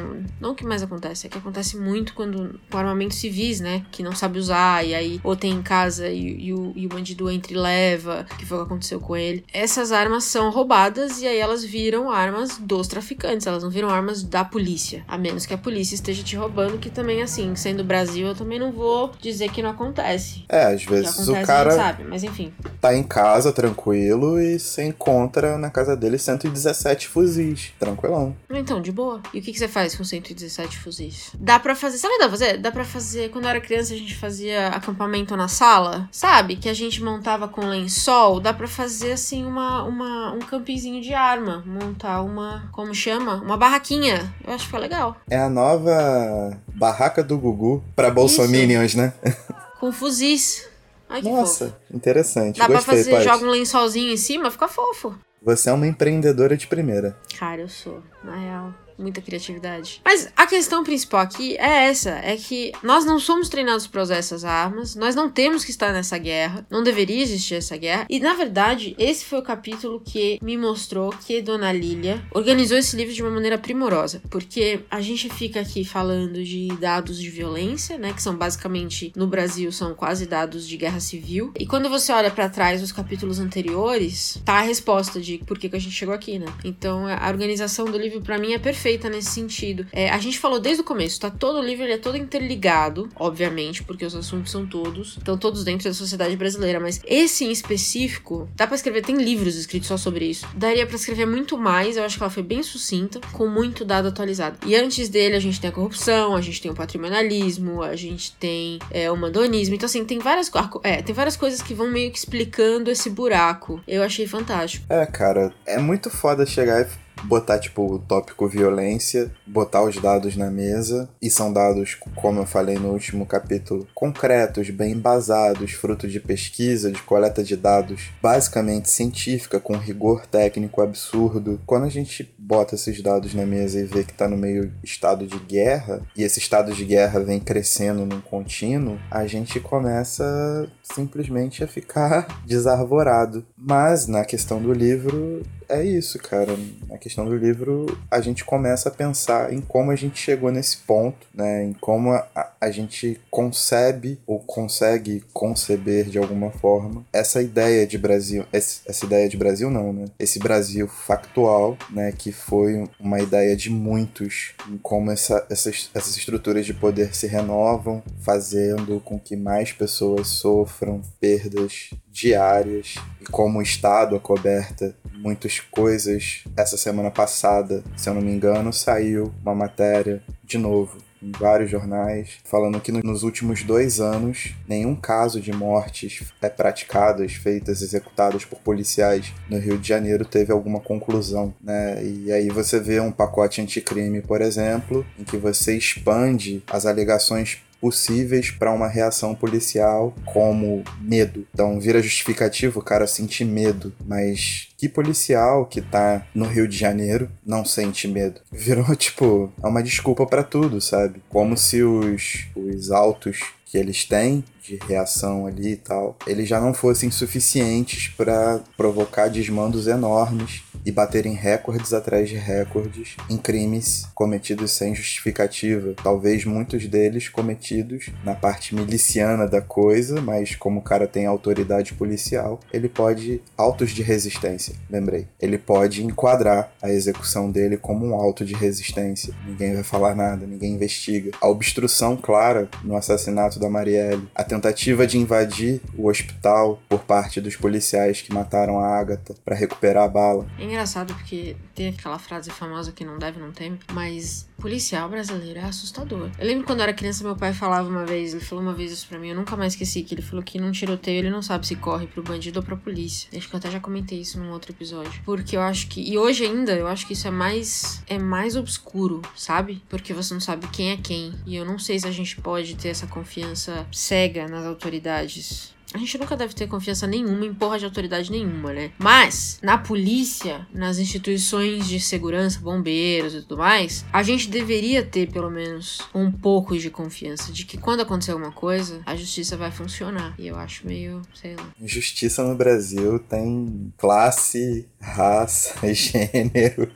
Não 0.40 0.52
o 0.52 0.54
que 0.54 0.64
mais 0.64 0.82
acontece, 0.82 1.26
é 1.26 1.30
que 1.30 1.38
acontece 1.38 1.76
muito 1.76 2.14
quando 2.14 2.58
com 2.70 2.78
armamentos 2.78 3.18
civis, 3.18 3.60
né? 3.60 3.84
Que 3.90 4.02
não 4.02 4.12
sabe 4.12 4.38
usar, 4.38 4.84
e 4.86 4.94
aí 4.94 5.20
ou 5.22 5.36
tem 5.36 5.52
em 5.52 5.62
casa 5.62 6.08
e, 6.08 6.46
e, 6.46 6.52
o, 6.52 6.72
e 6.74 6.86
o 6.86 6.88
bandido 6.88 7.30
entra 7.30 7.52
e 7.52 7.56
leva, 7.56 8.26
que 8.38 8.46
foi 8.46 8.58
o 8.58 8.60
que 8.60 8.66
aconteceu 8.66 9.00
com 9.00 9.16
ele. 9.16 9.44
Essas 9.52 9.92
armas 9.92 10.24
são 10.24 10.50
roubadas 10.50 11.20
e 11.20 11.26
aí 11.26 11.38
elas 11.38 11.64
viram 11.64 12.10
armas 12.10 12.58
dos 12.58 12.86
traficantes, 12.86 13.46
elas 13.46 13.62
não 13.62 13.70
viram 13.70 13.90
armas 13.90 14.22
da 14.22 14.44
polícia. 14.44 15.04
A 15.08 15.18
menos 15.18 15.46
que 15.46 15.54
a 15.54 15.58
polícia 15.58 15.94
esteja 15.94 16.22
te 16.22 16.36
roubando, 16.36 16.78
que 16.78 16.90
também, 16.90 17.22
assim, 17.22 17.54
sendo 17.56 17.84
Brasil, 17.84 18.28
eu 18.28 18.34
também 18.34 18.58
não 18.58 18.72
vou 18.72 19.12
dizer 19.20 19.50
que 19.50 19.62
não 19.62 19.70
acontece. 19.70 20.44
É, 20.48 20.64
às 20.66 20.84
vezes 20.84 21.14
acontece, 21.14 21.42
o 21.42 21.46
cara. 21.46 21.70
sabe, 21.70 22.04
mas 22.04 22.22
enfim 22.22 22.52
tá 22.86 22.94
em 22.94 23.02
casa 23.02 23.52
tranquilo 23.52 24.40
e 24.40 24.58
você 24.58 24.84
encontra 24.84 25.58
na 25.58 25.70
casa 25.70 25.96
dele 25.96 26.18
117 26.18 27.08
fuzis. 27.08 27.55
Tranquilão. 27.78 28.36
Então, 28.50 28.80
de 28.80 28.92
boa. 28.92 29.20
E 29.32 29.38
o 29.38 29.42
que, 29.42 29.52
que 29.52 29.58
você 29.58 29.68
faz 29.68 29.94
com 29.94 30.04
117 30.04 30.78
fuzis? 30.78 31.30
Dá 31.34 31.58
pra 31.58 31.74
fazer. 31.74 31.98
Sabe 31.98 32.14
o 32.14 32.16
que 32.18 32.24
dá 32.24 32.28
pra 32.28 32.38
fazer? 32.38 32.58
Dá 32.58 32.72
pra 32.72 32.84
fazer. 32.84 33.30
Quando 33.30 33.44
eu 33.44 33.50
era 33.50 33.60
criança, 33.60 33.94
a 33.94 33.96
gente 33.96 34.14
fazia 34.14 34.68
acampamento 34.68 35.36
na 35.36 35.48
sala. 35.48 36.08
Sabe? 36.12 36.56
Que 36.56 36.68
a 36.68 36.74
gente 36.74 37.02
montava 37.02 37.48
com 37.48 37.62
lençol. 37.66 38.40
Dá 38.40 38.52
pra 38.52 38.68
fazer 38.68 39.12
assim 39.12 39.44
uma, 39.44 39.82
uma, 39.84 40.32
um 40.32 40.40
campinho 40.40 41.00
de 41.00 41.14
arma. 41.14 41.62
Montar 41.66 42.22
uma. 42.22 42.68
Como 42.72 42.94
chama? 42.94 43.36
Uma 43.36 43.56
barraquinha. 43.56 44.34
Eu 44.46 44.52
acho 44.52 44.64
que 44.64 44.70
foi 44.70 44.80
legal. 44.80 45.16
É 45.28 45.38
a 45.38 45.48
nova 45.48 46.58
barraca 46.68 47.22
do 47.22 47.38
Gugu 47.38 47.82
pra 47.94 48.10
Bolsominions, 48.10 48.94
né? 48.94 49.12
Com 49.80 49.92
fuzis. 49.92 50.68
Ai, 51.08 51.22
que 51.22 51.28
Nossa, 51.28 51.66
fofo. 51.66 51.76
interessante. 51.94 52.58
Dá 52.58 52.66
Gostei, 52.66 52.84
pra 52.84 52.96
fazer, 52.96 53.22
joga 53.22 53.44
um 53.44 53.50
lençolzinho 53.50 54.12
em 54.12 54.16
cima, 54.16 54.50
fica 54.50 54.66
fofo. 54.66 55.14
Você 55.46 55.70
é 55.70 55.72
uma 55.72 55.86
empreendedora 55.86 56.56
de 56.56 56.66
primeira. 56.66 57.16
Cara, 57.38 57.60
eu 57.60 57.68
sou, 57.68 58.02
na 58.24 58.34
real 58.34 58.74
muita 58.98 59.20
criatividade. 59.20 60.00
Mas 60.04 60.28
a 60.36 60.46
questão 60.46 60.82
principal 60.82 61.20
aqui 61.20 61.56
é 61.56 61.88
essa: 61.88 62.10
é 62.10 62.36
que 62.36 62.72
nós 62.82 63.04
não 63.04 63.18
somos 63.18 63.48
treinados 63.48 63.86
para 63.86 64.02
usar 64.02 64.16
essas 64.16 64.44
armas, 64.44 64.94
nós 64.94 65.14
não 65.14 65.30
temos 65.30 65.64
que 65.64 65.70
estar 65.70 65.92
nessa 65.92 66.18
guerra, 66.18 66.66
não 66.70 66.82
deveria 66.82 67.22
existir 67.22 67.54
essa 67.54 67.76
guerra. 67.76 68.06
E 68.08 68.18
na 68.20 68.34
verdade, 68.34 68.94
esse 68.98 69.24
foi 69.24 69.38
o 69.38 69.42
capítulo 69.42 70.00
que 70.00 70.38
me 70.42 70.56
mostrou 70.56 71.10
que 71.26 71.42
Dona 71.42 71.72
Lilia 71.72 72.22
organizou 72.32 72.78
esse 72.78 72.96
livro 72.96 73.14
de 73.14 73.22
uma 73.22 73.30
maneira 73.30 73.58
primorosa, 73.58 74.22
porque 74.30 74.80
a 74.90 75.00
gente 75.00 75.28
fica 75.28 75.60
aqui 75.60 75.84
falando 75.84 76.42
de 76.42 76.68
dados 76.80 77.18
de 77.18 77.30
violência, 77.30 77.98
né, 77.98 78.12
que 78.12 78.22
são 78.22 78.36
basicamente 78.36 79.12
no 79.16 79.26
Brasil 79.26 79.70
são 79.72 79.94
quase 79.94 80.26
dados 80.26 80.66
de 80.66 80.76
guerra 80.76 81.00
civil. 81.00 81.52
E 81.58 81.66
quando 81.66 81.88
você 81.88 82.12
olha 82.12 82.30
para 82.30 82.48
trás 82.48 82.82
os 82.82 82.92
capítulos 82.92 83.38
anteriores, 83.38 84.40
tá 84.44 84.54
a 84.54 84.62
resposta 84.62 85.20
de 85.20 85.38
por 85.38 85.58
que, 85.58 85.68
que 85.68 85.76
a 85.76 85.80
gente 85.80 85.94
chegou 85.94 86.14
aqui, 86.14 86.38
né? 86.38 86.46
Então 86.64 87.06
a 87.06 87.28
organização 87.28 87.86
do 87.86 87.98
livro 87.98 88.20
para 88.20 88.38
mim 88.38 88.52
é 88.52 88.58
perfeita 88.58 88.85
feita 88.86 89.10
nesse 89.10 89.30
sentido. 89.30 89.84
É, 89.92 90.08
a 90.10 90.18
gente 90.18 90.38
falou 90.38 90.60
desde 90.60 90.80
o 90.80 90.84
começo, 90.84 91.18
tá 91.18 91.28
todo 91.28 91.58
o 91.58 91.60
livro 91.60 91.82
ele 91.82 91.94
é 91.94 91.98
todo 91.98 92.16
interligado, 92.16 93.08
obviamente, 93.16 93.82
porque 93.82 94.04
os 94.04 94.14
assuntos 94.14 94.52
são 94.52 94.64
todos, 94.64 95.16
estão 95.16 95.36
todos 95.36 95.64
dentro 95.64 95.88
da 95.88 95.92
sociedade 95.92 96.36
brasileira, 96.36 96.78
mas 96.78 97.00
esse 97.04 97.44
em 97.44 97.50
específico, 97.50 98.48
dá 98.54 98.64
para 98.64 98.76
escrever, 98.76 99.02
tem 99.02 99.16
livros 99.16 99.56
escritos 99.56 99.88
só 99.88 99.96
sobre 99.96 100.26
isso. 100.26 100.46
Daria 100.54 100.86
para 100.86 100.94
escrever 100.94 101.26
muito 101.26 101.58
mais, 101.58 101.96
eu 101.96 102.04
acho 102.04 102.16
que 102.16 102.22
ela 102.22 102.30
foi 102.30 102.44
bem 102.44 102.62
sucinta, 102.62 103.20
com 103.32 103.48
muito 103.48 103.84
dado 103.84 104.06
atualizado. 104.06 104.56
E 104.64 104.76
antes 104.76 105.08
dele 105.08 105.34
a 105.34 105.40
gente 105.40 105.60
tem 105.60 105.68
a 105.68 105.72
corrupção, 105.72 106.36
a 106.36 106.40
gente 106.40 106.62
tem 106.62 106.70
o 106.70 106.74
patrimonialismo, 106.74 107.82
a 107.82 107.96
gente 107.96 108.36
tem 108.36 108.78
é, 108.92 109.10
o 109.10 109.16
mandonismo, 109.16 109.74
então 109.74 109.86
assim, 109.86 110.04
tem 110.04 110.20
várias, 110.20 110.48
é, 110.84 111.02
tem 111.02 111.12
várias 111.12 111.36
coisas 111.36 111.60
que 111.60 111.74
vão 111.74 111.90
meio 111.90 112.12
que 112.12 112.18
explicando 112.18 112.88
esse 112.88 113.10
buraco. 113.10 113.80
Eu 113.88 114.04
achei 114.04 114.28
fantástico. 114.28 114.86
É, 114.88 115.04
cara, 115.06 115.52
é 115.66 115.76
muito 115.76 116.08
foda 116.08 116.46
chegar 116.46 116.82
e 116.82 117.05
botar, 117.24 117.58
tipo, 117.58 117.94
o 117.94 117.98
tópico 117.98 118.48
violência, 118.48 119.30
botar 119.46 119.82
os 119.82 119.96
dados 119.96 120.36
na 120.36 120.50
mesa, 120.50 121.08
e 121.20 121.30
são 121.30 121.52
dados, 121.52 121.94
como 122.14 122.40
eu 122.40 122.46
falei 122.46 122.78
no 122.78 122.92
último 122.92 123.26
capítulo, 123.26 123.86
concretos, 123.94 124.70
bem 124.70 124.92
embasados, 124.92 125.72
fruto 125.72 126.08
de 126.08 126.20
pesquisa, 126.20 126.90
de 126.90 127.02
coleta 127.02 127.42
de 127.42 127.56
dados, 127.56 128.10
basicamente 128.22 128.90
científica, 128.90 129.60
com 129.60 129.76
rigor 129.76 130.26
técnico 130.26 130.82
absurdo. 130.82 131.60
Quando 131.66 131.84
a 131.84 131.90
gente 131.90 132.34
bota 132.38 132.74
esses 132.74 133.02
dados 133.02 133.34
na 133.34 133.46
mesa 133.46 133.80
e 133.80 133.84
vê 133.84 134.04
que 134.04 134.12
está 134.12 134.28
no 134.28 134.36
meio 134.36 134.72
estado 134.82 135.26
de 135.26 135.38
guerra, 135.38 136.02
e 136.16 136.22
esse 136.22 136.38
estado 136.38 136.72
de 136.72 136.84
guerra 136.84 137.20
vem 137.20 137.40
crescendo 137.40 138.06
num 138.06 138.20
contínuo, 138.20 138.98
a 139.10 139.26
gente 139.26 139.58
começa 139.60 140.70
simplesmente 140.94 141.64
a 141.64 141.66
ficar 141.66 142.26
desarvorado. 142.46 143.44
Mas 143.56 144.06
na 144.06 144.24
questão 144.24 144.60
do 144.60 144.72
livro, 144.72 145.42
é 145.68 145.82
isso, 145.84 146.18
cara. 146.18 146.56
Na 146.88 146.96
questão 146.96 147.24
do 147.24 147.36
livro, 147.36 147.98
a 148.10 148.20
gente 148.20 148.44
começa 148.44 148.88
a 148.88 148.92
pensar 148.92 149.52
em 149.52 149.60
como 149.60 149.90
a 149.90 149.96
gente 149.96 150.18
chegou 150.18 150.50
nesse 150.52 150.78
ponto, 150.78 151.26
né? 151.34 151.64
Em 151.64 151.72
como 151.72 152.12
a, 152.12 152.52
a 152.60 152.70
gente 152.70 153.20
concebe 153.30 154.20
ou 154.26 154.38
consegue 154.38 155.24
conceber 155.32 156.06
de 156.06 156.18
alguma 156.18 156.50
forma 156.50 157.04
essa 157.12 157.42
ideia 157.42 157.86
de 157.86 157.98
Brasil, 157.98 158.44
essa, 158.52 158.80
essa 158.86 159.04
ideia 159.04 159.28
de 159.28 159.36
Brasil 159.36 159.70
não, 159.70 159.92
né? 159.92 160.04
Esse 160.18 160.38
Brasil 160.38 160.86
factual, 160.86 161.76
né? 161.90 162.12
Que 162.12 162.30
foi 162.30 162.88
uma 163.00 163.20
ideia 163.20 163.56
de 163.56 163.70
muitos 163.70 164.54
em 164.68 164.78
como 164.78 165.10
essa, 165.10 165.44
essas, 165.50 165.90
essas 165.94 166.16
estruturas 166.16 166.64
de 166.64 166.74
poder 166.74 167.14
se 167.14 167.26
renovam, 167.26 168.02
fazendo 168.20 169.00
com 169.00 169.18
que 169.18 169.36
mais 169.36 169.72
pessoas 169.72 170.28
sofram 170.28 170.75
perdas 171.20 171.90
diárias 172.10 172.94
e 173.20 173.24
como 173.24 173.58
o 173.58 173.62
Estado 173.62 174.16
acoberta 174.16 174.94
muitas 175.12 175.60
coisas. 175.60 176.44
Essa 176.56 176.76
semana 176.76 177.10
passada, 177.10 177.82
se 177.96 178.08
eu 178.08 178.14
não 178.14 178.22
me 178.22 178.32
engano, 178.32 178.72
saiu 178.72 179.32
uma 179.42 179.54
matéria 179.54 180.22
de 180.44 180.58
novo 180.58 180.98
em 181.22 181.32
vários 181.32 181.70
jornais, 181.70 182.38
falando 182.44 182.80
que 182.80 182.92
nos 182.92 183.22
últimos 183.22 183.62
dois 183.62 184.00
anos 184.00 184.54
nenhum 184.68 184.94
caso 184.94 185.40
de 185.40 185.52
mortes 185.52 186.22
é 186.40 186.48
praticadas, 186.48 187.32
feitas, 187.32 187.82
executadas 187.82 188.44
por 188.44 188.58
policiais 188.60 189.32
no 189.48 189.58
Rio 189.58 189.78
de 189.78 189.88
Janeiro 189.88 190.24
teve 190.24 190.52
alguma 190.52 190.78
conclusão, 190.80 191.54
né? 191.60 192.04
E 192.04 192.30
aí 192.30 192.48
você 192.48 192.78
vê 192.78 193.00
um 193.00 193.10
pacote 193.10 193.60
anticrime, 193.60 194.20
por 194.20 194.40
exemplo, 194.40 195.04
em 195.18 195.24
que 195.24 195.36
você 195.36 195.76
expande 195.76 196.62
as 196.70 196.86
alegações 196.86 197.62
possíveis 197.80 198.50
para 198.50 198.72
uma 198.72 198.88
reação 198.88 199.34
policial, 199.34 200.14
como 200.24 200.82
medo. 201.00 201.46
Então 201.52 201.80
vira 201.80 202.02
justificativo 202.02 202.80
o 202.80 202.82
cara 202.82 203.06
sentir 203.06 203.44
medo, 203.44 203.92
mas 204.04 204.68
que 204.76 204.88
policial 204.88 205.66
que 205.66 205.80
tá 205.80 206.26
no 206.34 206.46
Rio 206.46 206.68
de 206.68 206.76
Janeiro 206.76 207.30
não 207.44 207.64
sente 207.64 208.06
medo? 208.06 208.40
Virou 208.52 208.94
tipo, 208.96 209.52
é 209.62 209.66
uma 209.66 209.82
desculpa 209.82 210.26
para 210.26 210.42
tudo, 210.42 210.80
sabe? 210.80 211.22
Como 211.28 211.56
se 211.56 211.82
os, 211.82 212.46
os 212.54 212.90
autos 212.90 213.55
que 213.66 213.76
eles 213.76 214.04
têm 214.04 214.44
de 214.62 214.78
reação 214.86 215.46
ali 215.46 215.72
e 215.72 215.76
tal, 215.76 216.16
eles 216.26 216.48
já 216.48 216.60
não 216.60 216.74
fossem 216.74 217.10
suficientes 217.10 218.08
para 218.08 218.60
provocar 218.76 219.28
desmandos 219.28 219.86
enormes 219.86 220.62
e 220.84 220.92
baterem 220.92 221.34
recordes 221.34 221.92
atrás 221.92 222.28
de 222.28 222.36
recordes 222.36 223.16
em 223.28 223.36
crimes 223.36 224.06
cometidos 224.14 224.70
sem 224.72 224.94
justificativa. 224.94 225.94
Talvez 226.02 226.44
muitos 226.44 226.86
deles 226.86 227.28
cometidos 227.28 228.10
na 228.24 228.34
parte 228.34 228.74
miliciana 228.74 229.46
da 229.48 229.60
coisa, 229.60 230.20
mas 230.20 230.54
como 230.54 230.80
o 230.80 230.82
cara 230.82 231.06
tem 231.06 231.26
autoridade 231.26 231.94
policial, 231.94 232.60
ele 232.72 232.88
pode 232.88 233.40
autos 233.56 233.90
de 233.90 234.02
resistência, 234.02 234.74
lembrei. 234.88 235.26
Ele 235.40 235.58
pode 235.58 236.04
enquadrar 236.04 236.72
a 236.80 236.90
execução 236.90 237.50
dele 237.50 237.76
como 237.76 238.06
um 238.06 238.14
auto 238.14 238.44
de 238.44 238.54
resistência. 238.54 239.34
Ninguém 239.44 239.74
vai 239.74 239.82
falar 239.82 240.14
nada, 240.14 240.46
ninguém 240.46 240.74
investiga. 240.74 241.32
A 241.40 241.48
obstrução 241.48 242.16
clara 242.16 242.68
no 242.84 242.96
assassinato 242.96 243.55
da 243.58 243.68
Marielle, 243.68 244.28
a 244.34 244.44
tentativa 244.44 245.06
de 245.06 245.18
invadir 245.18 245.80
o 245.96 246.08
hospital 246.08 246.80
por 246.88 247.00
parte 247.00 247.40
dos 247.40 247.56
policiais 247.56 248.20
que 248.20 248.32
mataram 248.32 248.78
a 248.78 248.98
Agatha 248.98 249.34
para 249.44 249.56
recuperar 249.56 250.04
a 250.04 250.08
bala. 250.08 250.46
É 250.58 250.64
engraçado 250.64 251.14
porque 251.14 251.56
tem 251.74 251.88
aquela 251.88 252.18
frase 252.18 252.50
famosa 252.50 252.92
que 252.92 253.04
não 253.04 253.18
deve, 253.18 253.40
não 253.40 253.52
teme, 253.52 253.78
mas 253.92 254.46
policial 254.58 255.08
brasileiro 255.08 255.60
é 255.60 255.64
assustador. 255.64 256.30
Eu 256.38 256.46
lembro 256.46 256.64
quando 256.64 256.80
eu 256.80 256.84
era 256.84 256.92
criança, 256.92 257.24
meu 257.24 257.36
pai 257.36 257.52
falava 257.52 257.88
uma 257.88 258.04
vez, 258.04 258.34
ele 258.34 258.44
falou 258.44 258.62
uma 258.62 258.72
vez 258.72 258.92
isso 258.92 259.06
pra 259.06 259.18
mim, 259.18 259.28
eu 259.28 259.36
nunca 259.36 259.56
mais 259.56 259.72
esqueci, 259.72 260.02
que 260.02 260.14
ele 260.14 260.22
falou 260.22 260.42
que 260.42 260.58
num 260.58 260.72
tiroteio 260.72 261.18
ele 261.18 261.30
não 261.30 261.42
sabe 261.42 261.66
se 261.66 261.76
corre 261.76 262.06
pro 262.06 262.22
bandido 262.22 262.60
ou 262.60 262.64
pra 262.64 262.76
polícia. 262.76 263.28
Acho 263.36 263.48
que 263.48 263.54
eu 263.54 263.58
até 263.58 263.70
já 263.70 263.80
comentei 263.80 264.20
isso 264.20 264.38
num 264.38 264.50
outro 264.50 264.72
episódio. 264.72 265.20
Porque 265.24 265.56
eu 265.56 265.60
acho 265.60 265.88
que. 265.88 266.00
E 266.00 266.18
hoje 266.18 266.44
ainda, 266.44 266.72
eu 266.72 266.86
acho 266.86 267.06
que 267.06 267.12
isso 267.12 267.28
é 267.28 267.30
mais. 267.30 268.02
É 268.06 268.18
mais 268.18 268.56
obscuro, 268.56 269.22
sabe? 269.34 269.82
Porque 269.88 270.12
você 270.12 270.32
não 270.34 270.40
sabe 270.40 270.66
quem 270.68 270.90
é 270.90 270.96
quem. 270.96 271.34
E 271.46 271.56
eu 271.56 271.64
não 271.64 271.78
sei 271.78 271.98
se 271.98 272.06
a 272.06 272.10
gente 272.10 272.36
pode 272.40 272.76
ter 272.76 272.88
essa 272.88 273.06
confiança 273.06 273.86
cega 273.92 274.48
nas 274.48 274.64
autoridades. 274.64 275.75
A 275.94 275.98
gente 275.98 276.18
nunca 276.18 276.36
deve 276.36 276.54
ter 276.54 276.66
confiança 276.66 277.06
nenhuma 277.06 277.44
em 277.46 277.54
porra 277.54 277.78
de 277.78 277.84
autoridade 277.84 278.30
nenhuma, 278.30 278.72
né? 278.72 278.90
Mas, 278.98 279.58
na 279.62 279.78
polícia, 279.78 280.66
nas 280.72 280.98
instituições 280.98 281.86
de 281.88 282.00
segurança, 282.00 282.60
bombeiros 282.60 283.34
e 283.34 283.42
tudo 283.42 283.58
mais, 283.58 284.04
a 284.12 284.22
gente 284.22 284.48
deveria 284.48 285.04
ter, 285.04 285.30
pelo 285.30 285.50
menos, 285.50 286.00
um 286.14 286.30
pouco 286.30 286.76
de 286.76 286.90
confiança 286.90 287.52
de 287.52 287.64
que 287.64 287.78
quando 287.78 288.00
acontecer 288.00 288.32
alguma 288.32 288.52
coisa, 288.52 289.00
a 289.06 289.16
justiça 289.16 289.56
vai 289.56 289.70
funcionar. 289.70 290.34
E 290.38 290.46
eu 290.46 290.56
acho 290.56 290.86
meio, 290.86 291.22
sei 291.34 291.56
lá. 291.56 291.66
Justiça 291.82 292.42
no 292.42 292.54
Brasil 292.54 293.18
tem 293.18 293.92
classe, 293.96 294.86
raça, 295.00 295.74
gênero, 295.94 296.90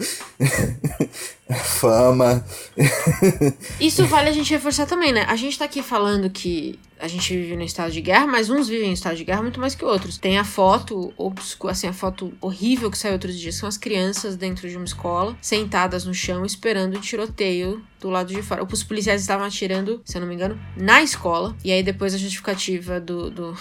fama. 1.64 2.44
Isso 3.80 4.04
vale 4.06 4.28
a 4.28 4.32
gente 4.32 4.50
reforçar 4.50 4.86
também, 4.86 5.12
né? 5.12 5.24
A 5.28 5.36
gente 5.36 5.58
tá 5.58 5.64
aqui 5.64 5.82
falando 5.82 6.28
que 6.30 6.78
a 6.98 7.08
gente 7.08 7.34
vive 7.34 7.56
no 7.56 7.62
estado 7.62 7.90
de 7.90 8.00
guerra, 8.00 8.26
mas 8.26 8.50
uns 8.50 8.68
vivem 8.68 8.90
em 8.90 8.92
estado 8.92 9.16
de 9.16 9.24
guerra 9.24 9.42
muito 9.42 9.58
mais 9.58 9.74
que 9.74 9.84
outros. 9.84 10.18
Tem 10.18 10.38
a 10.38 10.44
foto 10.44 11.12
assim, 11.68 11.86
a 11.86 11.92
foto 11.92 12.32
horrível 12.40 12.90
que 12.90 12.98
saiu 12.98 13.14
outros 13.14 13.38
dias, 13.38 13.54
são 13.54 13.68
as 13.68 13.78
crianças 13.78 14.36
dentro 14.36 14.68
de 14.68 14.76
uma 14.76 14.84
escola, 14.84 15.36
sentadas 15.40 16.04
no 16.04 16.12
chão, 16.12 16.44
esperando 16.44 16.96
o 16.96 17.00
tiroteio 17.00 17.82
do 18.00 18.10
lado 18.10 18.32
de 18.32 18.42
fora. 18.42 18.64
Os 18.64 18.82
policiais 18.82 19.20
estavam 19.20 19.46
atirando, 19.46 20.00
se 20.04 20.16
eu 20.16 20.20
não 20.20 20.28
me 20.28 20.34
engano, 20.34 20.58
na 20.76 21.02
escola. 21.02 21.54
E 21.64 21.70
aí 21.70 21.82
depois 21.82 22.14
a 22.14 22.18
justificativa 22.18 23.00
do, 23.00 23.30
do 23.30 23.56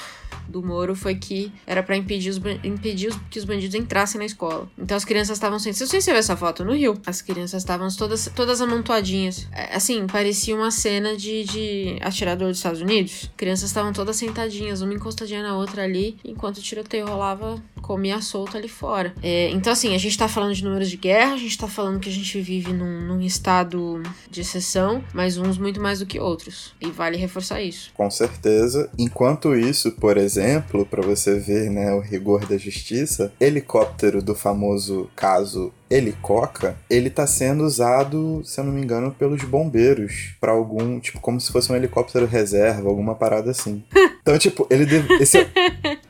do 0.50 0.64
Moro 0.64 0.96
foi 0.96 1.16
que 1.16 1.52
era 1.66 1.84
para 1.84 1.96
impedir, 1.96 2.30
os, 2.30 2.42
impedir 2.64 3.14
que 3.30 3.38
os 3.38 3.46
bandidos 3.46 3.76
entrassem 3.76 4.20
na 4.20 4.26
escola. 4.26 4.68
Então 4.78 4.98
as 4.98 5.06
crianças 5.06 5.38
estavam 5.38 5.60
sendo. 5.60 5.80
Não 5.80 5.88
sei 5.88 6.02
se 6.02 6.06
você 6.06 6.12
viu 6.12 6.20
essa 6.20 6.36
foto 6.36 6.66
no 6.66 6.74
Rio. 6.74 7.00
As 7.06 7.22
crianças 7.22 7.62
estavam 7.62 7.88
todas, 7.96 8.30
todas 8.36 8.60
amontoadinhas. 8.60 9.48
É, 9.52 9.76
assim, 9.76 10.06
parecia 10.08 10.56
uma 10.56 10.72
cena 10.72 11.16
de, 11.16 11.44
de 11.44 11.98
atirador 12.02 12.50
dos 12.50 12.58
Estados 12.58 12.82
Unidos. 12.82 13.30
Crianças 13.38 13.70
estavam 13.70 13.94
todas 13.94 14.16
sentadinhas, 14.16 14.82
uma 14.82 14.94
encostadinha 14.94 15.44
na 15.44 15.56
outra 15.56 15.84
ali, 15.84 16.18
enquanto 16.26 16.58
o 16.58 16.62
tiroteio 16.62 17.08
rolava, 17.08 17.62
comia 17.82 18.20
solto 18.22 18.58
ali 18.58 18.68
fora. 18.68 19.14
É, 19.22 19.50
então, 19.52 19.72
assim, 19.72 19.94
a 19.94 19.98
gente 19.98 20.18
tá 20.18 20.28
falando 20.28 20.54
de 20.54 20.64
números 20.64 20.90
de 20.90 20.98
guerra, 20.98 21.34
a 21.34 21.38
gente 21.38 21.58
tá 21.58 21.68
falando 21.68 22.00
que 22.00 22.10
a 22.10 22.12
gente 22.12 22.40
vive 22.42 22.74
num, 22.74 23.02
num 23.02 23.22
estado 23.22 24.02
de 24.30 24.42
exceção, 24.42 25.04
mas 25.14 25.38
uns 25.38 25.58
muito 25.58 25.82
mais 25.82 26.00
do 26.00 26.06
que 26.06 26.20
outros. 26.20 26.74
E 26.80 26.90
vale 26.92 27.18
reforçar 27.18 27.62
isso. 27.62 27.92
Com 27.94 28.10
certeza. 28.10 28.90
Enquanto 28.98 29.56
isso, 29.56 29.92
por 29.94 30.18
exemplo, 30.18 30.86
para 30.86 31.02
você 31.02 31.40
ver 31.40 31.70
né, 31.70 31.94
o 31.94 32.00
rigor 32.00 32.46
da 32.46 32.58
justiça, 32.58 33.32
helicóptero 33.40 34.22
do 34.22 34.36
famoso 34.36 35.10
caso 35.16 35.74
Helicoca, 35.90 36.78
ele 36.88 37.10
tá 37.10 37.26
sendo 37.26 37.64
usado, 37.64 38.44
se 38.46 38.60
eu 38.60 38.64
não 38.64 38.72
me 38.72 38.82
engano, 38.82 39.12
pelos 39.12 39.44
bombeiros 39.44 40.36
para 40.40 40.52
algum, 40.52 41.00
tipo, 41.00 41.20
como 41.20 41.42
se 41.42 41.52
fosse 41.52 41.72
um 41.72 41.76
helicóptero 41.76 42.28
reserva, 42.28 42.88
alguma 42.88 43.16
parada 43.16 43.52
assim. 43.52 43.84
Então, 44.22 44.38
tipo, 44.38 44.68
ele 44.70 44.86
deve, 44.86 45.12
esse, 45.16 45.48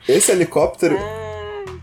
esse 0.05 0.31
helicóptero 0.31 0.97